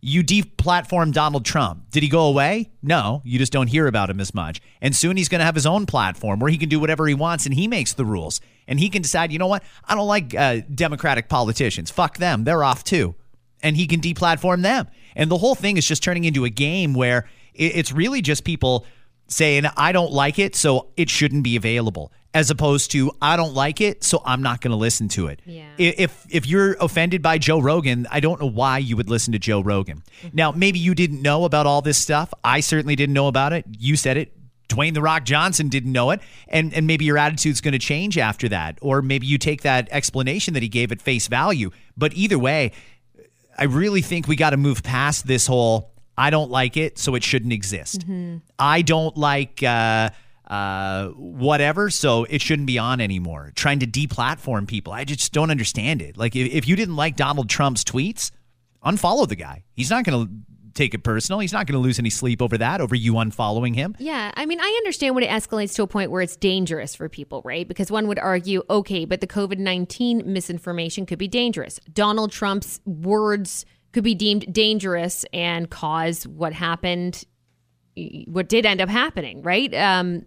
[0.01, 1.91] You deplatform Donald Trump.
[1.91, 2.71] Did he go away?
[2.81, 4.61] No, you just don't hear about him as much.
[4.81, 7.13] And soon he's going to have his own platform where he can do whatever he
[7.13, 8.39] wants and he makes the rules.
[8.65, 9.61] And he can decide, you know what?
[9.85, 11.91] I don't like uh, Democratic politicians.
[11.91, 12.45] Fuck them.
[12.45, 13.15] They're off too.
[13.61, 14.87] And he can deplatform them.
[15.17, 18.85] And the whole thing is just turning into a game where it's really just people
[19.29, 23.53] saying, I don't like it, so it shouldn't be available as opposed to I don't
[23.53, 25.41] like it, so I'm not going to listen to it.
[25.45, 25.69] Yeah.
[25.77, 29.39] If if you're offended by Joe Rogan, I don't know why you would listen to
[29.39, 30.03] Joe Rogan.
[30.21, 30.29] Mm-hmm.
[30.33, 32.33] Now, maybe you didn't know about all this stuff.
[32.43, 33.65] I certainly didn't know about it.
[33.77, 34.33] You said it.
[34.67, 38.19] Dwayne the Rock Johnson didn't know it, and and maybe your attitude's going to change
[38.19, 41.71] after that, or maybe you take that explanation that he gave at face value.
[41.97, 42.73] But either way,
[43.57, 47.15] I really think we got to move past this whole I don't like it, so
[47.15, 48.05] it shouldn't exist.
[48.59, 50.09] I don't like uh,
[50.45, 53.53] uh, whatever, so it shouldn't be on anymore.
[53.55, 56.17] Trying to deplatform people, I just don't understand it.
[56.17, 58.31] Like, if, if you didn't like Donald Trump's tweets,
[58.85, 59.63] unfollow the guy.
[59.73, 60.33] He's not going to
[60.73, 61.39] take it personal.
[61.39, 63.95] He's not going to lose any sleep over that, over you unfollowing him.
[63.97, 67.07] Yeah, I mean, I understand when it escalates to a point where it's dangerous for
[67.07, 67.65] people, right?
[67.65, 71.79] Because one would argue, okay, but the COVID 19 misinformation could be dangerous.
[71.93, 77.23] Donald Trump's words could be deemed dangerous and cause what happened,
[78.25, 79.73] what did end up happening, right?
[79.73, 80.25] Um,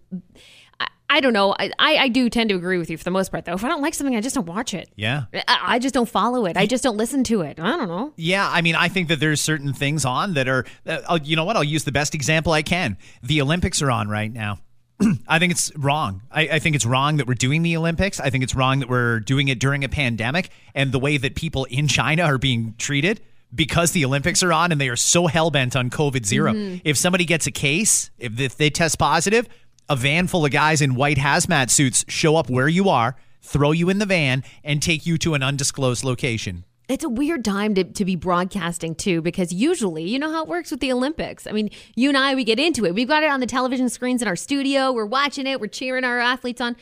[0.79, 1.55] I, I don't know.
[1.57, 3.53] I, I do tend to agree with you for the most part, though.
[3.53, 4.89] If I don't like something, I just don't watch it.
[4.95, 5.25] Yeah.
[5.33, 6.57] I, I just don't follow it.
[6.57, 7.59] I just don't listen to it.
[7.59, 8.13] I don't know.
[8.17, 11.45] Yeah, I mean, I think that there's certain things on that are, uh, you know
[11.45, 11.55] what?
[11.55, 12.97] I'll use the best example I can.
[13.21, 14.59] The Olympics are on right now.
[15.27, 16.21] I think it's wrong.
[16.31, 18.19] I, I think it's wrong that we're doing the Olympics.
[18.19, 21.35] I think it's wrong that we're doing it during a pandemic and the way that
[21.35, 23.21] people in China are being treated
[23.53, 26.77] because the Olympics are on and they are so hell bent on COVID 0 mm-hmm.
[26.83, 29.47] If somebody gets a case, if, if they test positive,
[29.89, 33.71] a van full of guys in white hazmat suits show up where you are, throw
[33.71, 36.63] you in the van, and take you to an undisclosed location.
[36.89, 40.49] It's a weird time to, to be broadcasting too, because usually, you know how it
[40.49, 41.47] works with the Olympics.
[41.47, 42.93] I mean, you and I, we get into it.
[42.93, 44.91] We've got it on the television screens in our studio.
[44.91, 45.61] We're watching it.
[45.61, 46.75] We're cheering our athletes on.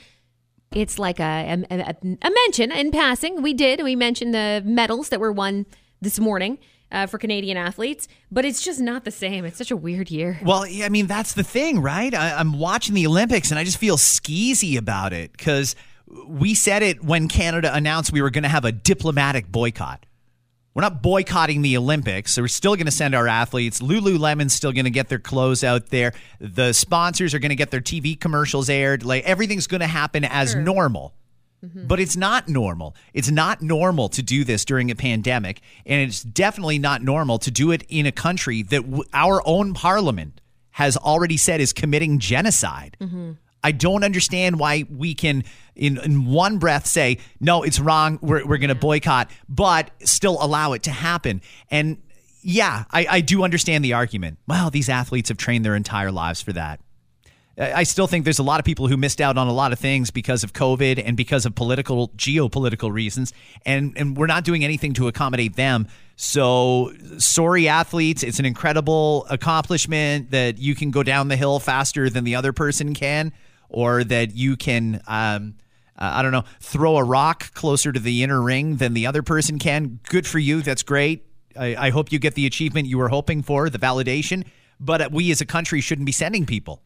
[0.73, 3.41] It's like a, a, a, a mention in passing.
[3.41, 3.83] We did.
[3.83, 5.65] We mentioned the medals that were won
[6.01, 6.57] this morning
[6.91, 9.45] uh, for Canadian athletes, but it's just not the same.
[9.45, 10.39] It's such a weird year.
[10.43, 12.13] Well, yeah, I mean, that's the thing, right?
[12.13, 15.75] I, I'm watching the Olympics and I just feel skeezy about it because
[16.27, 20.05] we said it when Canada announced we were going to have a diplomatic boycott.
[20.73, 22.33] We're not boycotting the Olympics.
[22.33, 23.81] So we're still going to send our athletes.
[23.81, 26.13] Lululemon's still going to get their clothes out there.
[26.39, 29.03] The sponsors are going to get their TV commercials aired.
[29.03, 31.13] Like everything's going to happen as normal.
[31.63, 31.87] Mm-hmm.
[31.87, 32.95] But it's not normal.
[33.13, 35.61] It's not normal to do this during a pandemic.
[35.85, 39.73] And it's definitely not normal to do it in a country that w- our own
[39.73, 42.97] parliament has already said is committing genocide.
[42.99, 43.33] Mm-hmm.
[43.63, 45.43] I don't understand why we can,
[45.75, 48.17] in, in one breath, say, no, it's wrong.
[48.21, 51.41] We're, we're going to boycott, but still allow it to happen.
[51.69, 52.01] And
[52.41, 54.39] yeah, I, I do understand the argument.
[54.47, 56.79] Well, these athletes have trained their entire lives for that.
[57.61, 59.79] I still think there's a lot of people who missed out on a lot of
[59.79, 63.33] things because of COVID and because of political, geopolitical reasons,
[63.65, 65.87] and and we're not doing anything to accommodate them.
[66.15, 68.23] So sorry, athletes.
[68.23, 72.51] It's an incredible accomplishment that you can go down the hill faster than the other
[72.51, 73.31] person can,
[73.69, 75.01] or that you can.
[75.07, 75.55] Um,
[75.99, 79.21] uh, I don't know, throw a rock closer to the inner ring than the other
[79.21, 79.99] person can.
[80.09, 80.63] Good for you.
[80.63, 81.27] That's great.
[81.55, 84.45] I, I hope you get the achievement you were hoping for, the validation.
[84.83, 86.81] But uh, we as a country shouldn't be sending people.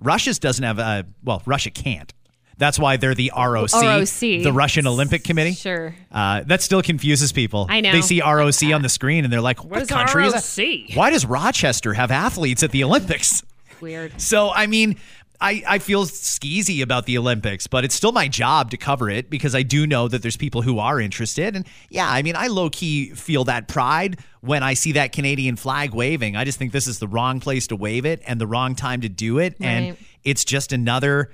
[0.00, 2.12] Russia's doesn't have a, well, Russia can't.
[2.56, 4.08] That's why they're the ROC, ROC.
[4.20, 5.54] the Russian Olympic Committee.
[5.54, 5.94] Sure.
[6.10, 7.66] Uh, that still confuses people.
[7.68, 7.92] I know.
[7.92, 10.42] They see ROC on the screen and they're like, what, is country is ROC?
[10.56, 10.90] that?
[10.96, 13.42] Why does Rochester have athletes at the Olympics?
[13.80, 14.20] Weird.
[14.20, 14.96] So, I mean,
[15.40, 19.28] I, I feel skeezy about the Olympics, but it's still my job to cover it
[19.28, 21.56] because I do know that there's people who are interested.
[21.56, 25.56] And yeah, I mean, I low key feel that pride when I see that Canadian
[25.56, 26.36] flag waving.
[26.36, 29.00] I just think this is the wrong place to wave it and the wrong time
[29.02, 29.56] to do it.
[29.60, 31.30] And it's just another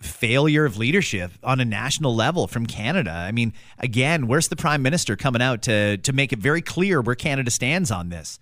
[0.00, 3.12] failure of leadership on a national level from Canada.
[3.12, 7.00] I mean, again, where's the prime minister coming out to to make it very clear
[7.00, 8.38] where Canada stands on this?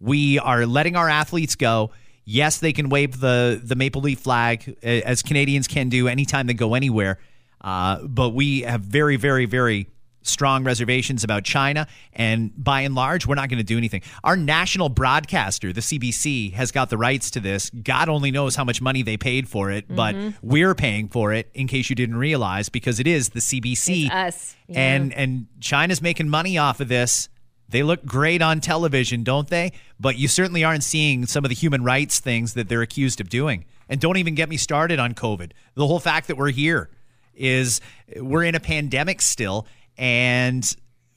[0.00, 1.90] We are letting our athletes go.
[2.24, 6.54] Yes, they can wave the the maple leaf flag as Canadians can do anytime they
[6.54, 7.18] go anywhere.
[7.60, 9.88] Uh, but we have very, very, very
[10.26, 14.00] strong reservations about China, and by and large, we're not going to do anything.
[14.22, 17.68] Our national broadcaster, the CBC, has got the rights to this.
[17.70, 21.50] God only knows how much money they paid for it, but we're paying for it.
[21.52, 24.56] In case you didn't realize, because it is the CBC, It's us.
[24.66, 24.80] Yeah.
[24.80, 27.28] and and China's making money off of this.
[27.68, 29.72] They look great on television, don't they?
[29.98, 33.28] But you certainly aren't seeing some of the human rights things that they're accused of
[33.28, 33.64] doing.
[33.88, 35.52] And don't even get me started on COVID.
[35.74, 36.90] The whole fact that we're here
[37.34, 37.80] is
[38.16, 39.66] we're in a pandemic still,
[39.98, 40.64] and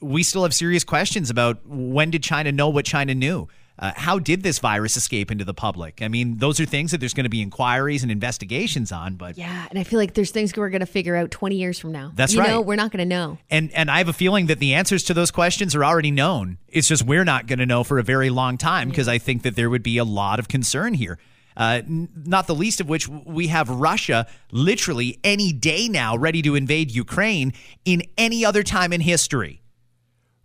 [0.02, 3.48] we still have serious questions about when did China know what China knew?
[3.80, 6.02] Uh, how did this virus escape into the public?
[6.02, 9.38] I mean, those are things that there's going to be inquiries and investigations on, but
[9.38, 11.92] Yeah, and I feel like there's things we're going to figure out 20 years from
[11.92, 12.12] now.
[12.16, 12.66] That's you know, right.
[12.66, 13.38] we're not going to know.
[13.50, 16.58] And and I have a feeling that the answers to those questions are already known.
[16.68, 19.44] It's just we're not going to know for a very long time because I think
[19.44, 21.20] that there would be a lot of concern here.
[21.56, 26.42] Uh, n- not the least of which we have Russia literally any day now ready
[26.44, 27.52] to invade Ukraine
[27.84, 29.62] in any other time in history.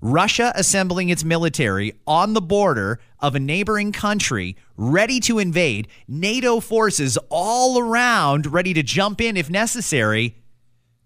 [0.03, 6.59] Russia assembling its military on the border of a neighboring country, ready to invade, NATO
[6.59, 10.37] forces all around, ready to jump in if necessary.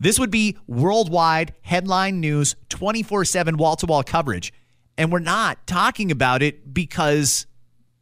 [0.01, 4.53] This would be worldwide headline news, 24 7 wall to wall coverage.
[4.97, 7.47] and we're not talking about it because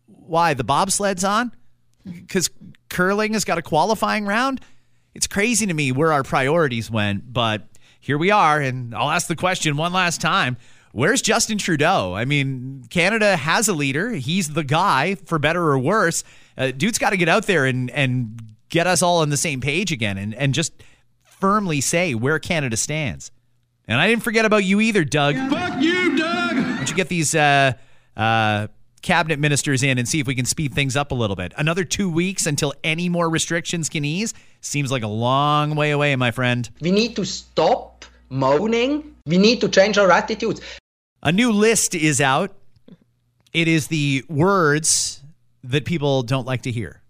[0.07, 0.55] why?
[0.55, 1.51] The bobsled's on?
[2.05, 2.51] Because
[2.89, 4.61] curling has got a qualifying round?
[5.13, 7.67] It's crazy to me where our priorities went, but
[7.99, 8.61] here we are.
[8.61, 10.57] And I'll ask the question one last time.
[10.95, 12.15] Where's Justin Trudeau?
[12.15, 14.11] I mean, Canada has a leader.
[14.11, 16.23] He's the guy, for better or worse.
[16.57, 19.61] Uh, dude's got to get out there and, and get us all on the same
[19.61, 20.73] page again and, and just
[21.25, 23.33] firmly say where Canada stands.
[23.89, 25.35] And I didn't forget about you either, Doug.
[25.35, 26.57] Fuck you, Doug!
[26.59, 27.73] Why don't you get these uh,
[28.17, 28.69] uh,
[29.03, 31.53] cabinet ministers in and see if we can speed things up a little bit?
[31.57, 36.15] Another two weeks until any more restrictions can ease seems like a long way away,
[36.15, 36.71] my friend.
[36.81, 39.17] We need to stop moaning.
[39.27, 40.61] We need to change our attitudes.
[41.27, 42.55] A new list is out.
[43.55, 45.23] It is the words
[45.63, 47.01] that people don't like to hear.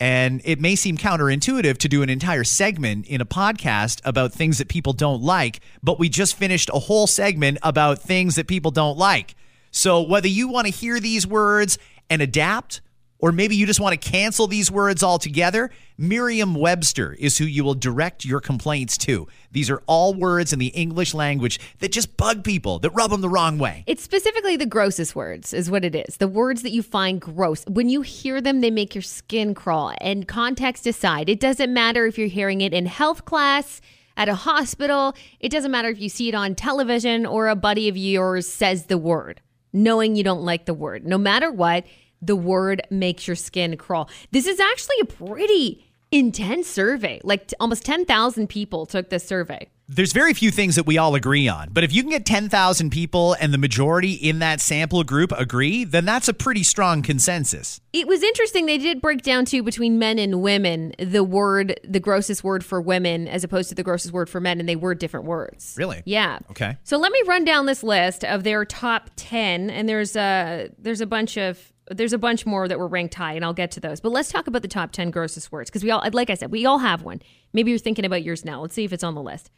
[0.00, 4.56] And it may seem counterintuitive to do an entire segment in a podcast about things
[4.56, 8.70] that people don't like, but we just finished a whole segment about things that people
[8.70, 9.34] don't like.
[9.70, 11.78] So whether you want to hear these words
[12.08, 12.80] and adapt,
[13.18, 17.64] or maybe you just want to cancel these words altogether, Merriam Webster is who you
[17.64, 19.26] will direct your complaints to.
[19.50, 23.20] These are all words in the English language that just bug people, that rub them
[23.20, 23.82] the wrong way.
[23.86, 26.18] It's specifically the grossest words, is what it is.
[26.18, 27.64] The words that you find gross.
[27.66, 29.94] When you hear them, they make your skin crawl.
[30.00, 33.80] And context aside, it doesn't matter if you're hearing it in health class,
[34.18, 37.88] at a hospital, it doesn't matter if you see it on television or a buddy
[37.88, 39.40] of yours says the word,
[39.72, 41.06] knowing you don't like the word.
[41.06, 41.84] No matter what,
[42.20, 44.08] the word makes your skin crawl.
[44.30, 47.20] This is actually a pretty intense survey.
[47.22, 49.68] Like t- almost 10,000 people took this survey.
[49.90, 52.90] There's very few things that we all agree on, but if you can get 10,000
[52.90, 57.80] people and the majority in that sample group agree, then that's a pretty strong consensus.
[57.94, 58.66] It was interesting.
[58.66, 62.82] They did break down too between men and women the word, the grossest word for
[62.82, 65.74] women as opposed to the grossest word for men, and they were different words.
[65.78, 66.02] Really?
[66.04, 66.40] Yeah.
[66.50, 66.76] Okay.
[66.84, 71.00] So let me run down this list of their top 10, and there's a there's
[71.00, 73.80] a bunch of there's a bunch more that were ranked high, and I'll get to
[73.80, 74.00] those.
[74.00, 76.50] But let's talk about the top 10 grossest words because we all, like I said,
[76.50, 77.20] we all have one.
[77.52, 78.60] Maybe you're thinking about yours now.
[78.62, 79.50] Let's see if it's on the list.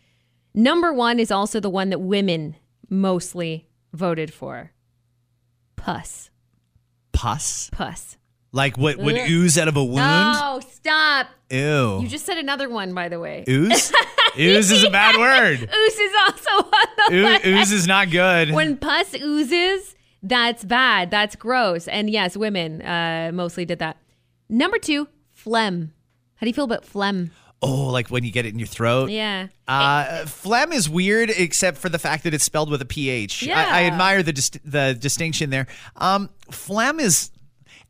[0.54, 2.56] Number one is also the one that women
[2.88, 4.72] mostly voted for.
[5.76, 6.30] Puss.
[7.12, 7.70] Pus?
[7.72, 8.16] Puss.
[8.52, 10.36] Like what would ooze out of a wound?
[10.40, 11.28] Oh, stop.
[11.50, 12.00] Ew.
[12.02, 13.44] You just said another one, by the way.
[13.48, 13.92] ooze?
[14.38, 15.60] ooze is a bad word.
[15.72, 17.46] Ooze is also on the Ooze, list.
[17.46, 18.50] ooze is not good.
[18.50, 21.10] When pus oozes, that's bad.
[21.10, 21.88] That's gross.
[21.88, 23.96] And yes, women uh, mostly did that.
[24.48, 25.92] Number two, phlegm.
[26.36, 27.30] How do you feel about phlegm?
[27.62, 29.10] oh, like when you get it in your throat?
[29.10, 29.48] Yeah.
[29.68, 33.48] Uh, phlegm is weird, except for the fact that it's spelled with a ph.
[33.48, 35.66] I, I admire the dist- the distinction there.
[35.96, 37.30] Um, phlegm is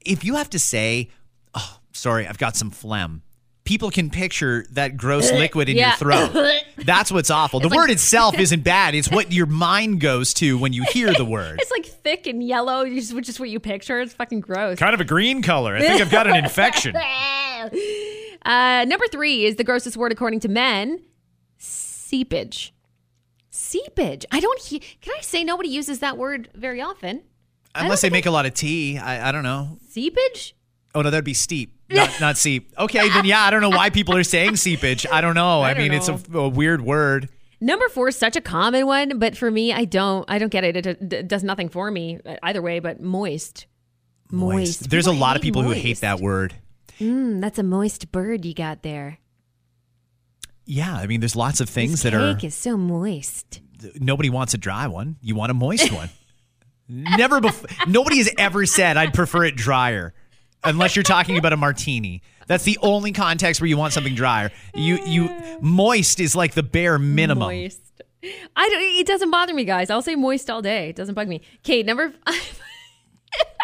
[0.04, 1.10] if you have to say,
[1.54, 3.22] "Oh, sorry, I've got some phlegm."
[3.64, 6.33] People can picture that gross liquid in your throat.
[6.79, 7.61] That's what's awful.
[7.61, 8.94] The word itself isn't bad.
[8.94, 11.61] It's what your mind goes to when you hear the word.
[11.61, 14.01] It's like thick and yellow, you just- which is what you picture.
[14.01, 14.79] It's fucking gross.
[14.79, 15.77] kind of a green color.
[15.77, 16.96] I think I've got an infection.
[16.96, 21.03] Uh, number three is the grossest word according to men
[21.59, 22.73] seepage.
[23.51, 24.25] Seepage.
[24.33, 24.81] I don't hear.
[25.01, 27.23] Can I say nobody uses that word very often?
[27.75, 28.99] Unless they make a lot of tea.
[28.99, 29.79] I, I don't know.
[29.90, 30.57] Seepage?
[30.94, 32.72] Oh no, that'd be steep, not not seep.
[32.76, 35.07] Okay, then yeah, I don't know why people are saying seepage.
[35.11, 35.62] I don't know.
[35.62, 37.29] I, don't mean, it's a, a weird word.
[37.61, 40.24] Number four is such a common one, but for me, I don't.
[40.29, 40.87] I don't get it.
[40.87, 42.81] It, d- does nothing for me either way.
[42.81, 43.66] But moist,
[44.31, 44.90] moist.
[44.90, 46.55] There's a lot of people who hate that word.
[46.98, 49.18] Mm, that's a moist bird you got there.
[50.66, 53.61] Yeah, I mean, there's lots of things this that are cake is so moist.
[53.96, 55.16] nobody wants a dry one.
[55.20, 56.11] You want a moist one.
[56.88, 57.68] Never before.
[57.87, 60.12] Nobody has ever said I'd prefer it drier,
[60.64, 62.23] unless you're talking about a martini.
[62.46, 64.51] That's the only context where you want something drier.
[64.75, 67.49] You you moist is like the bare minimum.
[67.49, 67.81] Moist.
[68.57, 68.83] I don't.
[68.83, 69.88] It doesn't bother me, guys.
[69.88, 70.90] I'll say moist all day.
[70.90, 71.42] It doesn't bug me.
[71.62, 72.12] Kate, number.
[72.27, 72.33] I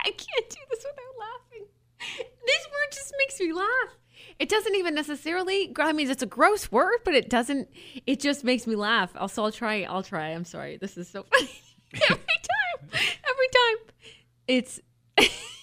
[0.04, 1.66] can't do this without laughing.
[2.46, 3.96] This word just makes me laugh.
[4.38, 5.74] It doesn't even necessarily.
[5.78, 7.68] I mean, it's a gross word, but it doesn't.
[8.06, 9.10] It just makes me laugh.
[9.16, 9.82] Also, I'll try.
[9.82, 10.28] I'll try.
[10.28, 10.76] I'm sorry.
[10.76, 11.50] This is so funny.
[11.92, 12.90] every time.
[12.92, 13.76] Every time.
[14.46, 14.80] It's.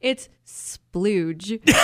[0.00, 1.60] it's splooge.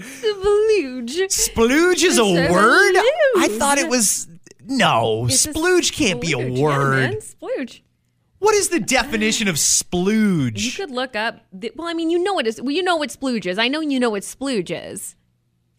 [0.00, 1.28] Splooge.
[1.28, 2.92] Splooge is a a word.
[3.36, 4.28] I thought it was
[4.64, 5.26] no.
[5.26, 6.38] It's Splooge can't be a.
[6.38, 7.10] Yeah, word.
[7.10, 7.82] man, splooge.
[8.38, 10.64] What is the definition of splooge?
[10.64, 11.40] You could look up.
[11.52, 12.60] The, well, I mean, you know what is.
[12.60, 13.58] Well, you know what splooge is.
[13.58, 15.14] I know you know what splooge is.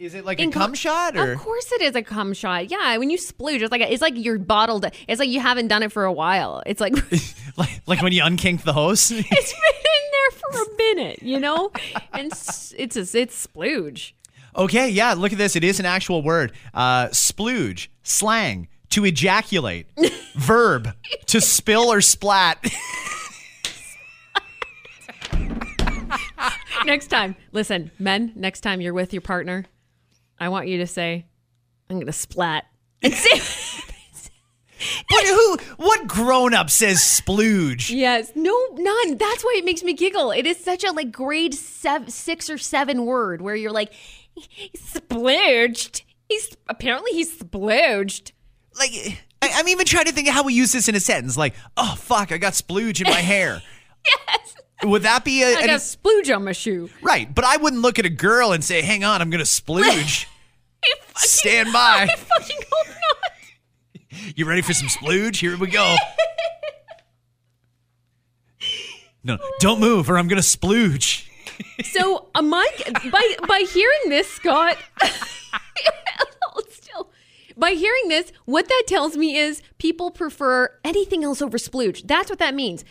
[0.01, 2.33] Is it like a In co- cum shot or Of course, it is a cum
[2.33, 2.71] shot.
[2.71, 4.85] Yeah, when you splooge, it's like it's like you're bottled.
[5.07, 6.63] It's like you haven't done it for a while.
[6.65, 6.93] It's like
[7.57, 9.11] like, like when you unkink the hose?
[9.15, 11.71] It's been in there for a minute, you know.
[12.13, 14.13] And s- it's a, it's splooge.
[14.55, 15.55] Okay, yeah, look at this.
[15.55, 16.51] It is an actual word.
[16.73, 19.85] Uh, splooge, slang, to ejaculate.
[20.35, 20.95] Verb,
[21.27, 22.57] to spill or splat.
[26.85, 29.65] next time, listen, men, next time you're with your partner,
[30.41, 31.25] I want you to say,
[31.89, 32.65] I'm going to splat.
[33.03, 33.13] And
[35.09, 37.91] but who, what grown up says splooge?
[37.91, 39.15] yes, no, none.
[39.17, 40.31] That's why it makes me giggle.
[40.31, 43.93] It is such a like grade seven, six or seven word where you're like,
[44.33, 46.01] he splooged.
[46.27, 48.31] He's apparently he's splooged.
[48.79, 48.91] Like,
[49.43, 51.37] I, I'm even trying to think of how we use this in a sentence.
[51.37, 53.61] Like, oh, fuck, I got splooge in my hair.
[54.27, 54.55] Yes.
[54.83, 56.89] Would that be a, I an- got splooge on my shoe.
[57.03, 57.31] right?
[57.31, 60.25] But I wouldn't look at a girl and say, "Hang on, I'm gonna splooge."
[60.83, 62.07] I fucking- Stand by.
[62.09, 64.33] I fucking hope not.
[64.35, 65.37] You ready for some splooge?
[65.39, 65.95] Here we go.
[69.23, 71.27] No, don't move, or I'm gonna splooge.
[71.83, 74.77] So, uh, Mike, by by hearing this, Scott,
[76.71, 77.11] still.
[77.55, 82.07] By hearing this, what that tells me is people prefer anything else over splooge.
[82.07, 82.83] That's what that means.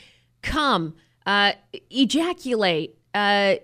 [0.43, 0.95] Come,
[1.26, 1.55] uh,
[1.91, 3.57] ejaculate, uh,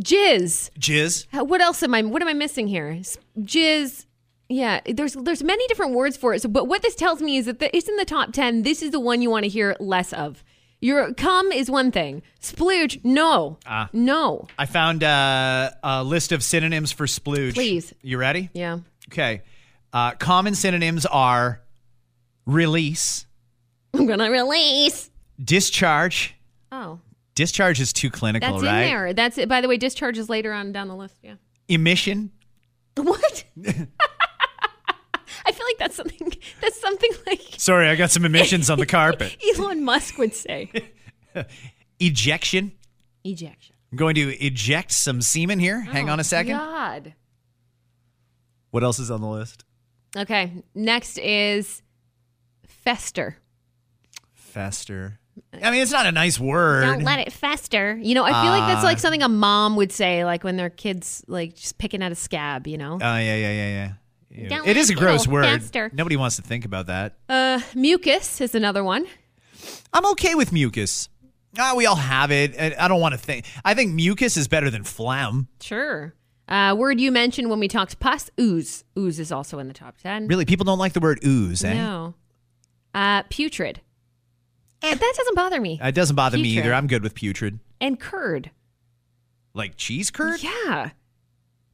[0.00, 0.70] jizz.
[0.78, 1.26] Jizz.
[1.32, 2.02] How- What else am I?
[2.02, 3.00] What am I missing here?
[3.38, 4.06] Jizz.
[4.48, 6.40] Yeah, there's there's many different words for it.
[6.42, 8.62] So, but what this tells me is that the, it's in the top ten.
[8.62, 10.44] This is the one you want to hear less of.
[10.80, 12.22] Your cum is one thing.
[12.40, 13.58] Splooge, no,
[13.92, 14.46] no.
[14.58, 17.54] I found uh, a list of synonyms for splooge.
[17.54, 17.92] Please.
[18.02, 18.50] You ready?
[18.52, 18.78] Yeah.
[19.10, 19.42] Okay.
[19.92, 21.60] Uh, common synonyms are
[22.44, 23.26] release,
[23.94, 25.10] I'm gonna release.
[25.42, 26.35] discharge.
[27.36, 28.82] Oh, Discharge is too clinical, that's right?
[28.82, 29.12] in there.
[29.12, 29.48] That's it.
[29.48, 31.16] By the way, discharge is later on down the list.
[31.22, 31.34] Yeah.
[31.68, 32.32] Emission.
[32.96, 33.44] What?
[35.44, 36.32] I feel like that's something.
[36.62, 39.36] That's something like Sorry, I got some emissions on the carpet.
[39.56, 40.72] Elon Musk would say.
[42.00, 42.72] Ejection.
[43.22, 43.76] Ejection.
[43.92, 45.80] I'm going to eject some semen here.
[45.80, 46.54] Hang on a oh, second.
[46.54, 47.14] Oh, God.
[48.70, 49.64] What else is on the list?
[50.16, 50.64] Okay.
[50.74, 51.82] Next is
[52.66, 53.36] fester.
[54.32, 55.20] Fester.
[55.62, 56.82] I mean, it's not a nice word.
[56.82, 57.98] Don't let it fester.
[58.00, 60.56] You know, I feel like that's Uh, like something a mom would say, like when
[60.56, 62.66] their kids like just picking at a scab.
[62.66, 62.94] You know.
[62.94, 63.92] Oh yeah, yeah, yeah, yeah.
[64.42, 64.48] Ew.
[64.48, 65.44] Don't It let is a it gross go word.
[65.44, 65.90] faster.
[65.94, 67.14] Nobody wants to think about that.
[67.28, 69.06] Uh, mucus is another one.
[69.92, 71.08] I'm okay with mucus.
[71.58, 72.54] Ah, we all have it.
[72.56, 73.46] and I don't want to think.
[73.64, 75.48] I think mucus is better than phlegm.
[75.60, 76.14] Sure.
[76.48, 78.84] Uh, word you mentioned when we talked pus, ooze.
[78.98, 80.28] Ooze is also in the top ten.
[80.28, 81.74] Really, people don't like the word ooze, eh?
[81.74, 82.14] No.
[82.94, 83.80] Uh, putrid.
[84.82, 85.78] And that doesn't bother me.
[85.82, 86.64] It doesn't bother me Putrid.
[86.66, 86.74] either.
[86.74, 87.58] I'm good with putrid.
[87.80, 88.50] and curd.
[89.54, 90.42] Like cheese curd?
[90.42, 90.90] Yeah.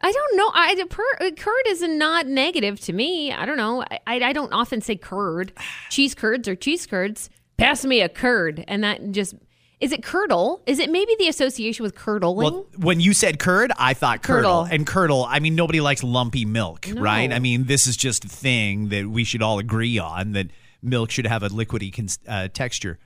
[0.04, 0.50] I don't know.
[0.54, 3.32] I the per, uh, curd is not negative to me.
[3.32, 3.82] I don't know.
[3.82, 5.52] I, I I don't often say curd.
[5.90, 7.30] Cheese curds or cheese curds.
[7.56, 9.34] Pass me a curd, and that just
[9.80, 10.60] is it curdle?
[10.66, 12.52] Is it maybe the association with curdling?
[12.52, 14.62] Well, when you said curd, I thought curdle.
[14.62, 14.74] Curdle.
[14.74, 17.00] And curdle, I mean, nobody likes lumpy milk, No.
[17.02, 17.32] right?
[17.32, 20.48] I mean, this is just a thing that we should all agree on that
[20.82, 22.98] milk should have a liquidy cons- uh, texture.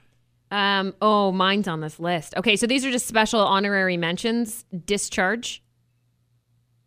[0.50, 0.94] um.
[1.02, 2.34] Oh, mine's on this list.
[2.36, 4.64] Okay, so these are just special honorary mentions.
[4.84, 5.62] Discharge.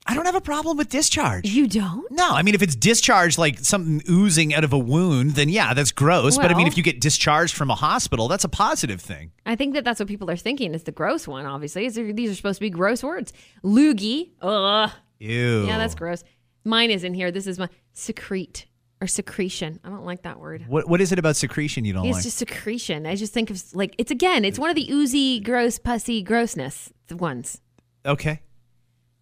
[0.08, 1.46] I don't have a problem with discharge.
[1.48, 2.10] You don't.
[2.12, 5.76] No, I mean, if it's discharged like something oozing out of a wound, then yeah,
[5.76, 6.36] that's gross.
[6.36, 9.32] but I mean, if you get discharged from a hospital, that's a positive thing.
[9.46, 10.74] I think that that's what people are thinking.
[10.74, 11.46] Is the gross one?
[11.46, 13.34] Obviously, These are- these are supposed to be gross words.
[13.64, 14.32] Loogie.
[14.42, 14.90] Ugh.
[15.20, 15.68] Ew.
[15.68, 16.24] Yeah, that's gross.
[16.64, 17.30] Mine is in here.
[17.30, 18.66] This is my secrete
[19.02, 19.80] or secretion.
[19.84, 20.66] I don't like that word.
[20.68, 22.26] What What is it about secretion you don't It's like?
[22.26, 23.06] It's just secretion.
[23.06, 24.46] I just think of like it's again.
[24.46, 27.62] It's one of the oozy, gross, pussy grossness ones.
[28.06, 28.42] okay.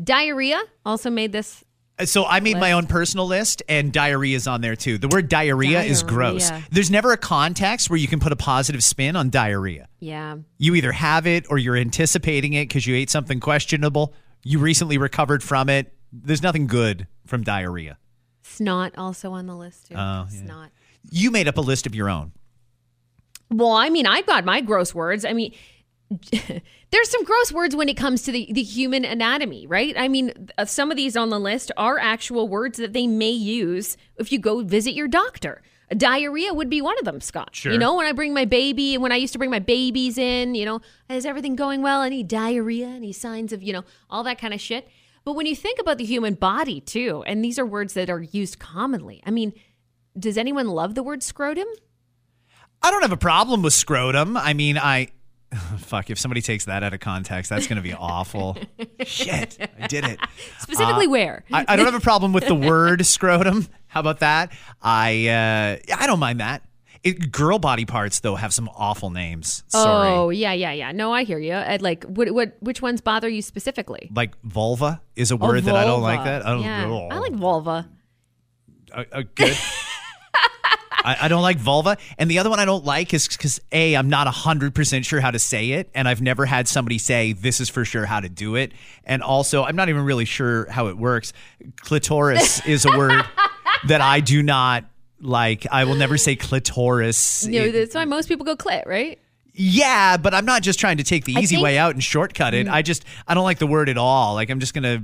[0.03, 1.63] Diarrhea also made this.
[1.97, 4.99] Uh, so I made my own personal list, and diarrhea is on there too.
[4.99, 6.51] The word diarrhea, is gross.
[6.69, 9.89] There's never a context where you can put a positive spin on diarrhea.
[9.99, 10.37] Yeah.
[10.59, 14.13] You either have it or you're anticipating it because you ate something questionable.
[14.43, 15.91] You recently recovered from it.
[16.13, 17.97] There's nothing good from diarrhea.
[18.47, 19.95] Snot also on the list too.
[19.95, 20.45] Oh, yeah.
[20.45, 20.69] Snot.
[21.09, 22.31] You made up a list of your own.
[23.49, 25.23] Well, I mean, I've got my gross words.
[25.23, 25.53] I mean,
[26.91, 29.95] there's some gross words when it comes to the, the human anatomy, right?
[29.97, 33.31] I mean, uh, some of these on the list are actual words that they may
[33.31, 35.61] use if you go visit your doctor.
[35.95, 37.49] Diarrhea would be one of them, Scott.
[37.53, 37.71] Sure.
[37.71, 40.17] You know, when I bring my baby and when I used to bring my babies
[40.17, 42.01] in, you know, is everything going well?
[42.01, 42.87] Any diarrhea?
[42.87, 44.89] Any signs of, you know, all that kind of shit?
[45.27, 48.21] But when you think about the human body too, and these are words that are
[48.21, 49.51] used commonly, I mean,
[50.17, 51.67] does anyone love the word scrotum?
[52.81, 54.37] I don't have a problem with scrotum.
[54.37, 55.09] I mean, I.
[55.79, 58.55] Fuck, if somebody takes that out of context, that's going to be awful.
[59.03, 60.17] Shit, I did it.
[60.59, 61.43] Specifically, where?
[61.51, 63.67] I, I don't have a problem with the word scrotum.
[63.87, 64.53] How about that?
[64.81, 66.63] I uh, I don't mind that.
[67.03, 69.63] It, girl body parts though have some awful names.
[69.67, 70.09] Sorry.
[70.09, 70.91] Oh yeah, yeah, yeah.
[70.91, 71.53] No, I hear you.
[71.53, 74.09] I'd like what what which ones bother you specifically?
[74.13, 76.45] Like vulva is a Oh, word that I don't like that.
[76.45, 77.07] I don't yeah, oh.
[77.09, 77.87] I like vulva.
[78.93, 79.57] uh, uh, good.
[80.99, 83.93] I, I don't like vulva, and the other one I don't like is because a
[83.95, 87.31] I'm not hundred percent sure how to say it, and I've never had somebody say
[87.31, 88.73] this is for sure how to do it,
[89.05, 91.31] and also I'm not even really sure how it works.
[91.77, 93.23] Clitoris is a word
[93.87, 94.83] that I do not
[95.21, 95.65] like.
[95.71, 97.45] I will never say clitoris.
[97.49, 99.19] It- that's why most people go clit, right?
[99.59, 101.63] yeah, but I'm not just trying to take the I easy think- Mm.
[101.63, 102.67] way out and shortcut it.
[102.67, 104.35] I just I don't like the word at all.
[104.35, 105.03] Like I'm just gonna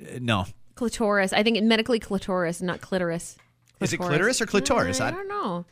[0.00, 0.44] uh, no.
[0.74, 1.32] Clitoris.
[1.32, 3.36] I think it medically clitoris, not clitoris.
[3.80, 5.00] Is it clitoris or clitoris?
[5.00, 5.64] I I- don't know.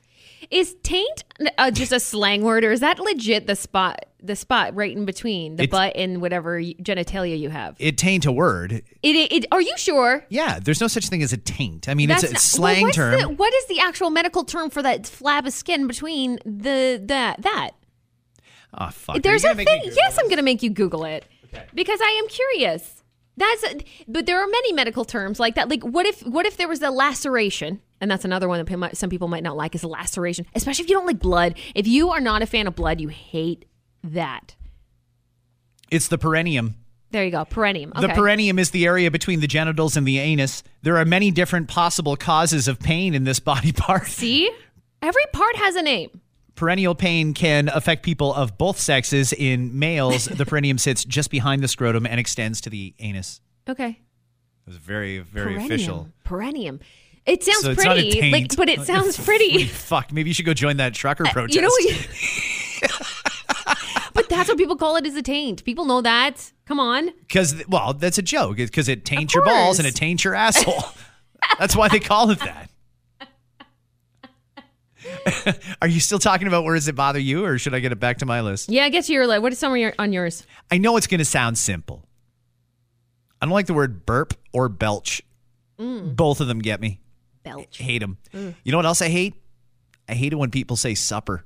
[0.51, 1.25] Is taint
[1.59, 5.05] uh, just a slang word, or is that legit the spot, the spot right in
[5.05, 7.77] between the It's- butt and whatever genitalia you have?
[7.79, 8.73] It taint a word.
[8.73, 10.25] It, it, it- Are you sure?
[10.29, 11.89] Yeah, there's no such thing as a taint.
[11.89, 13.21] I mean, it's a not- slang well, term.
[13.21, 17.43] the- what is the actual medical term for that flab of skin between the that
[17.43, 17.71] that?
[18.79, 19.23] oh fuck!
[19.23, 19.83] There's a gonna thing.
[19.95, 21.25] Yes, I'm going to make you Google it
[21.75, 23.03] because I am curious.
[23.37, 23.65] That's,
[24.09, 25.69] but there are many medical terms like that.
[25.69, 27.83] Like, what if, what if there was a laceration?
[28.01, 30.91] And that's another one that some people might not like is a laceration, especially if
[30.91, 31.55] you don't like blood.
[31.75, 33.65] If you are not a fan of blood, you hate
[34.05, 34.55] that.
[35.91, 36.77] It's the perineum.
[37.11, 37.93] There you go, perineum.
[37.97, 38.07] Okay.
[38.07, 40.63] The perineum is the area between the genitals and the anus.
[40.83, 44.09] There are many different possible causes of pain in this body part.
[44.09, 44.51] See,
[45.01, 46.21] every part has a name.
[46.57, 49.33] Perineal pain can affect people of both sexes.
[49.33, 53.41] In males, the perineum sits just behind the scrotum and extends to the anus.
[53.69, 53.89] Okay.
[53.91, 53.99] It
[54.67, 55.65] was very, very Perineum.
[55.67, 56.09] official.
[56.25, 56.81] Perineum.
[57.27, 58.33] It sounds So it's not a pretty, taint.
[58.33, 59.65] like, but it sounds pretty.
[59.65, 61.55] Fuck, maybe you should go join that trucker uh, protest.
[61.57, 62.09] You know what?
[64.15, 65.63] but that's what people call it is a taint.
[65.65, 66.53] People know that.
[66.67, 67.11] Come on.
[67.21, 68.57] Because, well, that's a joke.
[68.57, 69.95] Because it taints your balls and course.
[69.95, 70.85] it taints your asshole.
[71.59, 72.71] that's why they call it that.
[75.83, 78.01] Are you still talking about where does it bother you, or should I get it
[78.01, 78.69] back to my list?
[78.69, 79.43] Yeah, get to your list.
[79.43, 80.47] What is some of your on yours?
[80.71, 82.05] I know it's going to sound simple.
[83.41, 85.23] I don't like the word burp or belch.
[85.79, 86.17] Mm.
[86.17, 87.01] Both of them get me.
[87.43, 87.79] Belch.
[87.79, 88.19] Hate them.
[88.33, 88.55] Mm.
[88.65, 89.35] You know what else I hate?
[90.09, 91.45] I hate it when people say supper.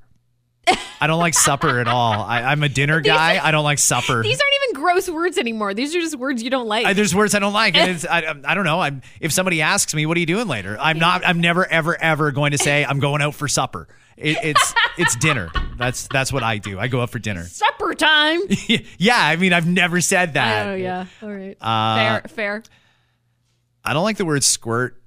[1.03, 2.13] I don't like supper at all.
[2.13, 3.45] I, I'm a dinner guy.
[3.45, 4.23] I don't like supper.
[4.23, 5.73] These aren't even gross words anymore.
[5.73, 6.87] These are just words you don't like.
[6.87, 8.81] I, there's words I don't like, it's, I, I don't know.
[8.81, 11.23] I'm if somebody asks me, "What are you doing later?" I'm not.
[11.27, 13.89] I'm never, ever, ever going to say I'm going out for supper.
[14.17, 15.51] It, it's it's dinner.
[15.79, 16.79] That's that's what I do.
[16.79, 17.45] I go out for dinner.
[17.45, 18.41] Supper time.
[18.99, 20.67] yeah, I mean, I've never said that.
[20.67, 21.07] oh yeah.
[21.23, 21.57] All right.
[21.61, 22.29] Uh, fair.
[22.29, 22.63] Fair.
[23.83, 25.00] I don't like the word squirt.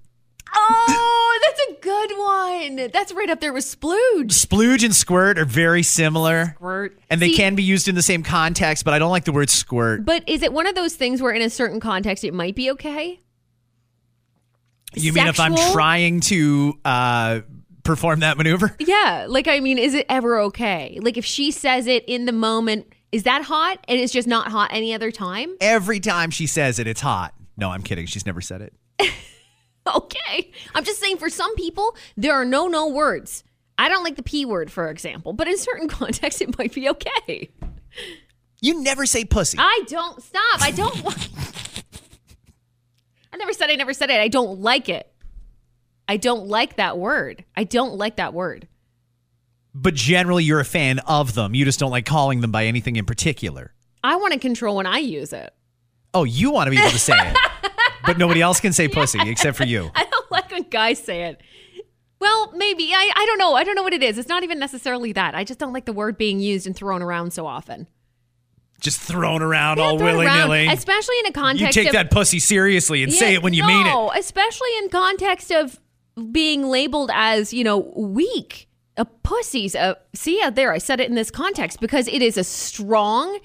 [0.55, 2.91] Oh, that's a good one.
[2.91, 4.27] That's right up there with splooge.
[4.31, 6.97] Splooge and squirt are very similar, Squirt.
[7.09, 8.85] and they See, can be used in the same context.
[8.85, 10.05] But I don't like the word squirt.
[10.05, 12.71] But is it one of those things where, in a certain context, it might be
[12.71, 13.19] okay?
[14.95, 17.39] You mean if I'm trying to uh,
[17.83, 18.75] perform that maneuver?
[18.79, 19.25] Yeah.
[19.27, 20.99] Like, I mean, is it ever okay?
[21.01, 23.83] Like, if she says it in the moment, is that hot?
[23.87, 25.55] And it's just not hot any other time?
[25.59, 27.33] Every time she says it, it's hot.
[27.57, 28.05] No, I'm kidding.
[28.05, 28.73] She's never said it.
[29.95, 30.51] Okay.
[30.73, 33.43] I'm just saying, for some people, there are no no words.
[33.77, 36.87] I don't like the P word, for example, but in certain contexts, it might be
[36.89, 37.49] okay.
[38.61, 39.57] You never say pussy.
[39.59, 40.61] I don't stop.
[40.61, 41.29] I don't want.
[43.33, 44.19] I never said I never said it.
[44.21, 45.11] I don't like it.
[46.07, 47.43] I don't like that word.
[47.57, 48.67] I don't like that word.
[49.73, 51.55] but generally you're a fan of them.
[51.55, 53.73] You just don't like calling them by anything in particular.
[54.03, 55.53] I want to control when I use it.
[56.13, 57.37] Oh, you want to be able to say it,
[58.05, 59.91] but nobody else can say pussy except for you.
[59.95, 61.41] I don't like when guys say it.
[62.19, 62.93] Well, maybe.
[62.93, 63.53] I, I don't know.
[63.55, 64.17] I don't know what it is.
[64.17, 65.35] It's not even necessarily that.
[65.35, 67.87] I just don't like the word being used and thrown around so often.
[68.79, 70.67] Just thrown around Yeah, all thrown willy around, nilly.
[70.67, 71.59] Especially in a context.
[71.59, 73.89] You context take of that pussy seriously and say Yeah, it when you mean it.
[73.89, 75.79] No, especially in context of
[76.31, 78.67] being labeled as, you know, weak.
[78.95, 82.37] A pussy's a see out there, I said it in this context because it is
[82.37, 83.39] a strong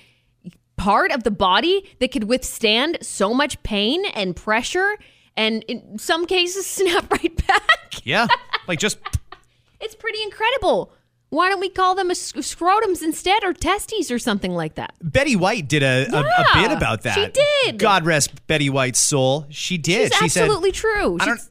[0.79, 4.97] part of the body that could withstand so much pain and pressure
[5.37, 8.05] and in some cases snap right back.
[8.05, 8.27] Yeah,
[8.69, 8.99] like just
[9.81, 10.93] It's pretty incredible.
[11.31, 14.95] Why don't we call them a sc- scrotums instead or testes or something like that?
[15.03, 17.15] Betty White did a, a, a bit about that.
[17.37, 17.79] she did.
[17.79, 19.45] God rest Betty White's soul.
[19.51, 20.07] She did.
[20.07, 21.19] It's she said, absolutely true.
[21.21, 21.37] I don't.
[21.37, 21.51] She's-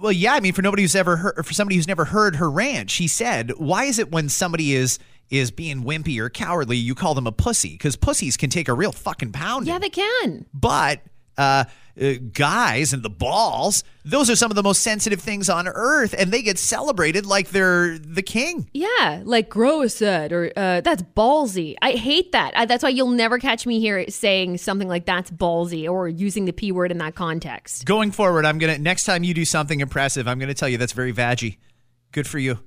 [0.00, 0.32] Well, yeah.
[0.32, 3.06] I mean, for nobody who's ever heard, for somebody who's never heard her rant, she
[3.06, 4.98] said, "Why is it when somebody is
[5.30, 7.70] is being wimpy or cowardly, you call them a pussy?
[7.70, 9.66] Because pussies can take a real fucking pound.
[9.66, 10.46] yeah, they can.
[10.52, 11.00] but
[11.38, 11.64] uh,
[12.00, 16.14] uh, guys and the balls, those are some of the most sensitive things on earth,
[16.16, 18.68] and they get celebrated like they're the king.
[18.72, 21.76] Yeah, like Groa said, or uh, that's ballsy.
[21.82, 22.52] I hate that.
[22.56, 26.44] I, that's why you'll never catch me here saying something like that's ballsy or using
[26.44, 27.84] the p word in that context.
[27.84, 30.92] Going forward, I'm gonna next time you do something impressive, I'm gonna tell you that's
[30.92, 31.58] very vaggy.
[32.12, 32.58] Good for you.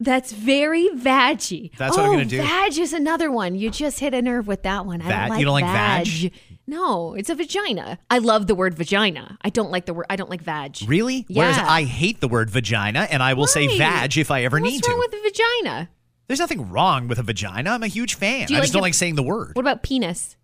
[0.00, 1.70] That's very vaggy.
[1.76, 2.38] That's what I'm Oh, gonna do.
[2.42, 3.54] Vag is another one.
[3.54, 5.00] You just hit a nerve with that one.
[5.00, 6.32] I Vag- don't like you don't like vag?
[6.66, 7.98] No, it's a vagina.
[8.10, 9.38] I love the word vagina.
[9.42, 10.06] I don't like the word.
[10.10, 10.78] I don't like vag.
[10.86, 11.26] Really?
[11.28, 11.42] Yeah.
[11.42, 13.78] Whereas I hate the word vagina, and I will say Why?
[13.78, 14.90] vag if I ever What's need to.
[14.90, 15.88] wrong with the vagina?
[16.26, 17.70] There's nothing wrong with a vagina.
[17.70, 18.46] I'm a huge fan.
[18.46, 19.50] Do you I like just don't the- like saying the word.
[19.54, 20.36] What about penis?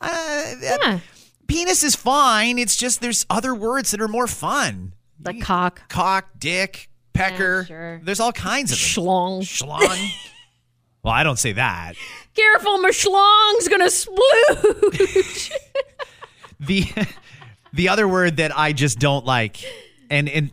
[0.00, 1.00] Uh, Yeah,
[1.48, 2.58] Penis is fine.
[2.58, 4.92] It's just there's other words that are more fun.
[5.24, 7.64] like cock, Cock, dick, pecker.
[7.66, 8.00] sure.
[8.02, 9.04] There's all kinds of them.
[9.04, 9.40] schlong.
[9.42, 10.10] Schlong.
[11.02, 11.94] well, I don't say that.
[12.34, 15.52] Careful, my schlong's gonna splooge.
[16.64, 16.86] The
[17.72, 19.64] the other word that I just don't like,
[20.08, 20.52] and and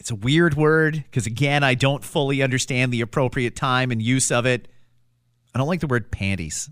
[0.00, 4.30] it's a weird word because again, I don't fully understand the appropriate time and use
[4.32, 4.68] of it.
[5.54, 6.70] I don't like the word panties.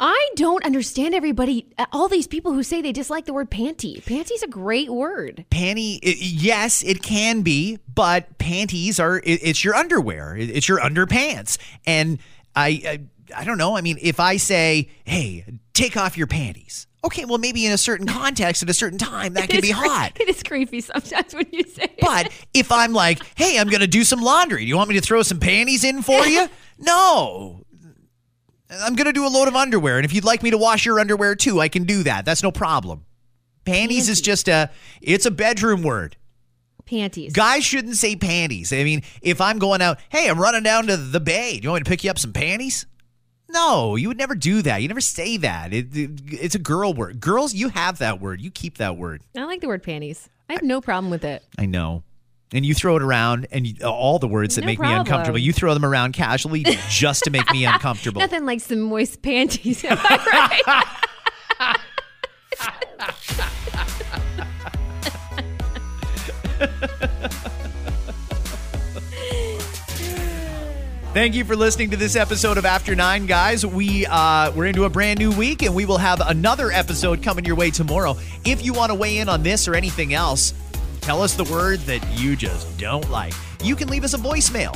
[0.00, 1.66] I don't understand everybody.
[1.78, 4.02] Uh, all these people who say they dislike the word panty.
[4.04, 5.44] Panty's a great word.
[5.50, 10.68] Panty, i yes, it can be, but panties are it, it's your underwear, It- it's
[10.68, 12.18] your underpants, and
[12.56, 13.00] I, I
[13.40, 13.76] I don't know.
[13.76, 17.78] I mean, if I say, "Hey, take off your panties," okay, well, maybe in a
[17.78, 20.12] certain context at a certain time that can be cre- hot.
[20.20, 22.00] It is creepy sometimes when you say it.
[22.00, 24.60] But if I'm like, "Hey, I'm going to do some laundry.
[24.62, 27.64] Do you want me to throw some panties in for you?" No.
[28.70, 30.84] I'm going to do a load of underwear, and if you'd like me to wash
[30.86, 32.24] your underwear too, I can do that.
[32.24, 33.04] That's no problem.
[33.64, 36.16] Panties is just a it's a bedroom word.
[36.86, 37.32] panties.
[37.32, 38.72] Guys shouldn't say panties.
[38.72, 41.58] I mean, if I'm going out, hey, I'm running down to the bay.
[41.58, 42.86] Do you want me to pick you up some panties?
[43.48, 44.82] No, you would never do that.
[44.82, 45.72] You never say that.
[45.72, 47.20] It, it- it's a girl word.
[47.20, 48.40] Girls, you have that word.
[48.40, 49.22] You keep that word.
[49.36, 50.28] I like the word panties.
[50.48, 51.42] I have no problem with it.
[51.58, 52.02] I know.
[52.54, 55.38] And you throw it around, and you, all the words that No make me uncomfortable,
[55.38, 58.20] you throw them around casually just to make me uncomfortable.
[58.20, 59.84] Nothing like some moist panties.
[59.84, 61.76] Am I right?
[71.12, 73.64] Thank you for listening to this episode of After Nine, guys.
[73.64, 77.44] We uh, we're into a brand new week, and we will have another episode coming
[77.44, 78.16] your way tomorrow.
[78.44, 80.54] If you want to weigh in on this or anything else,
[81.04, 83.34] tell us the word that you just don't like.
[83.62, 84.74] You can leave us a voicemail.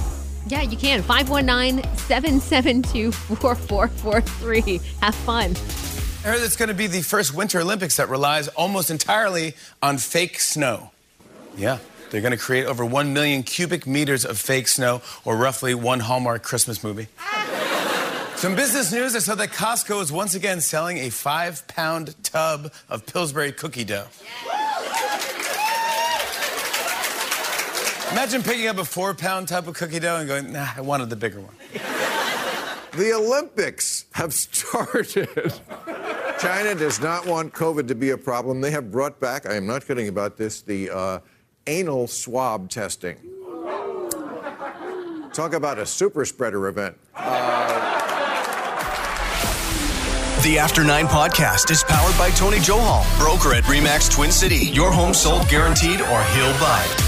[0.49, 1.03] yeah, you can.
[1.03, 4.81] 519 772 4443.
[5.01, 5.55] Have fun.
[6.25, 9.97] I heard it's going to be the first Winter Olympics that relies almost entirely on
[9.97, 10.91] fake snow.
[11.57, 11.79] Yeah,
[12.11, 16.01] they're going to create over 1 million cubic meters of fake snow, or roughly one
[16.01, 17.07] Hallmark Christmas movie.
[18.37, 22.73] Some business news I saw that Costco is once again selling a five pound tub
[22.89, 24.07] of Pillsbury cookie dough.
[28.13, 31.11] Imagine picking up a four pound tub of cookie dough and going, nah, I wanted
[31.11, 31.55] the bigger one.
[32.93, 35.29] The Olympics have started.
[36.41, 38.61] China does not want COVID to be a problem.
[38.61, 41.19] They have brought back, I am not kidding about this, the uh,
[41.69, 43.17] anal swab testing.
[45.33, 46.97] Talk about a super spreader event.
[50.43, 54.67] The After Nine podcast is powered by Tony Johal, broker at Remax Twin City.
[54.73, 57.08] Your home sold guaranteed or he'll buy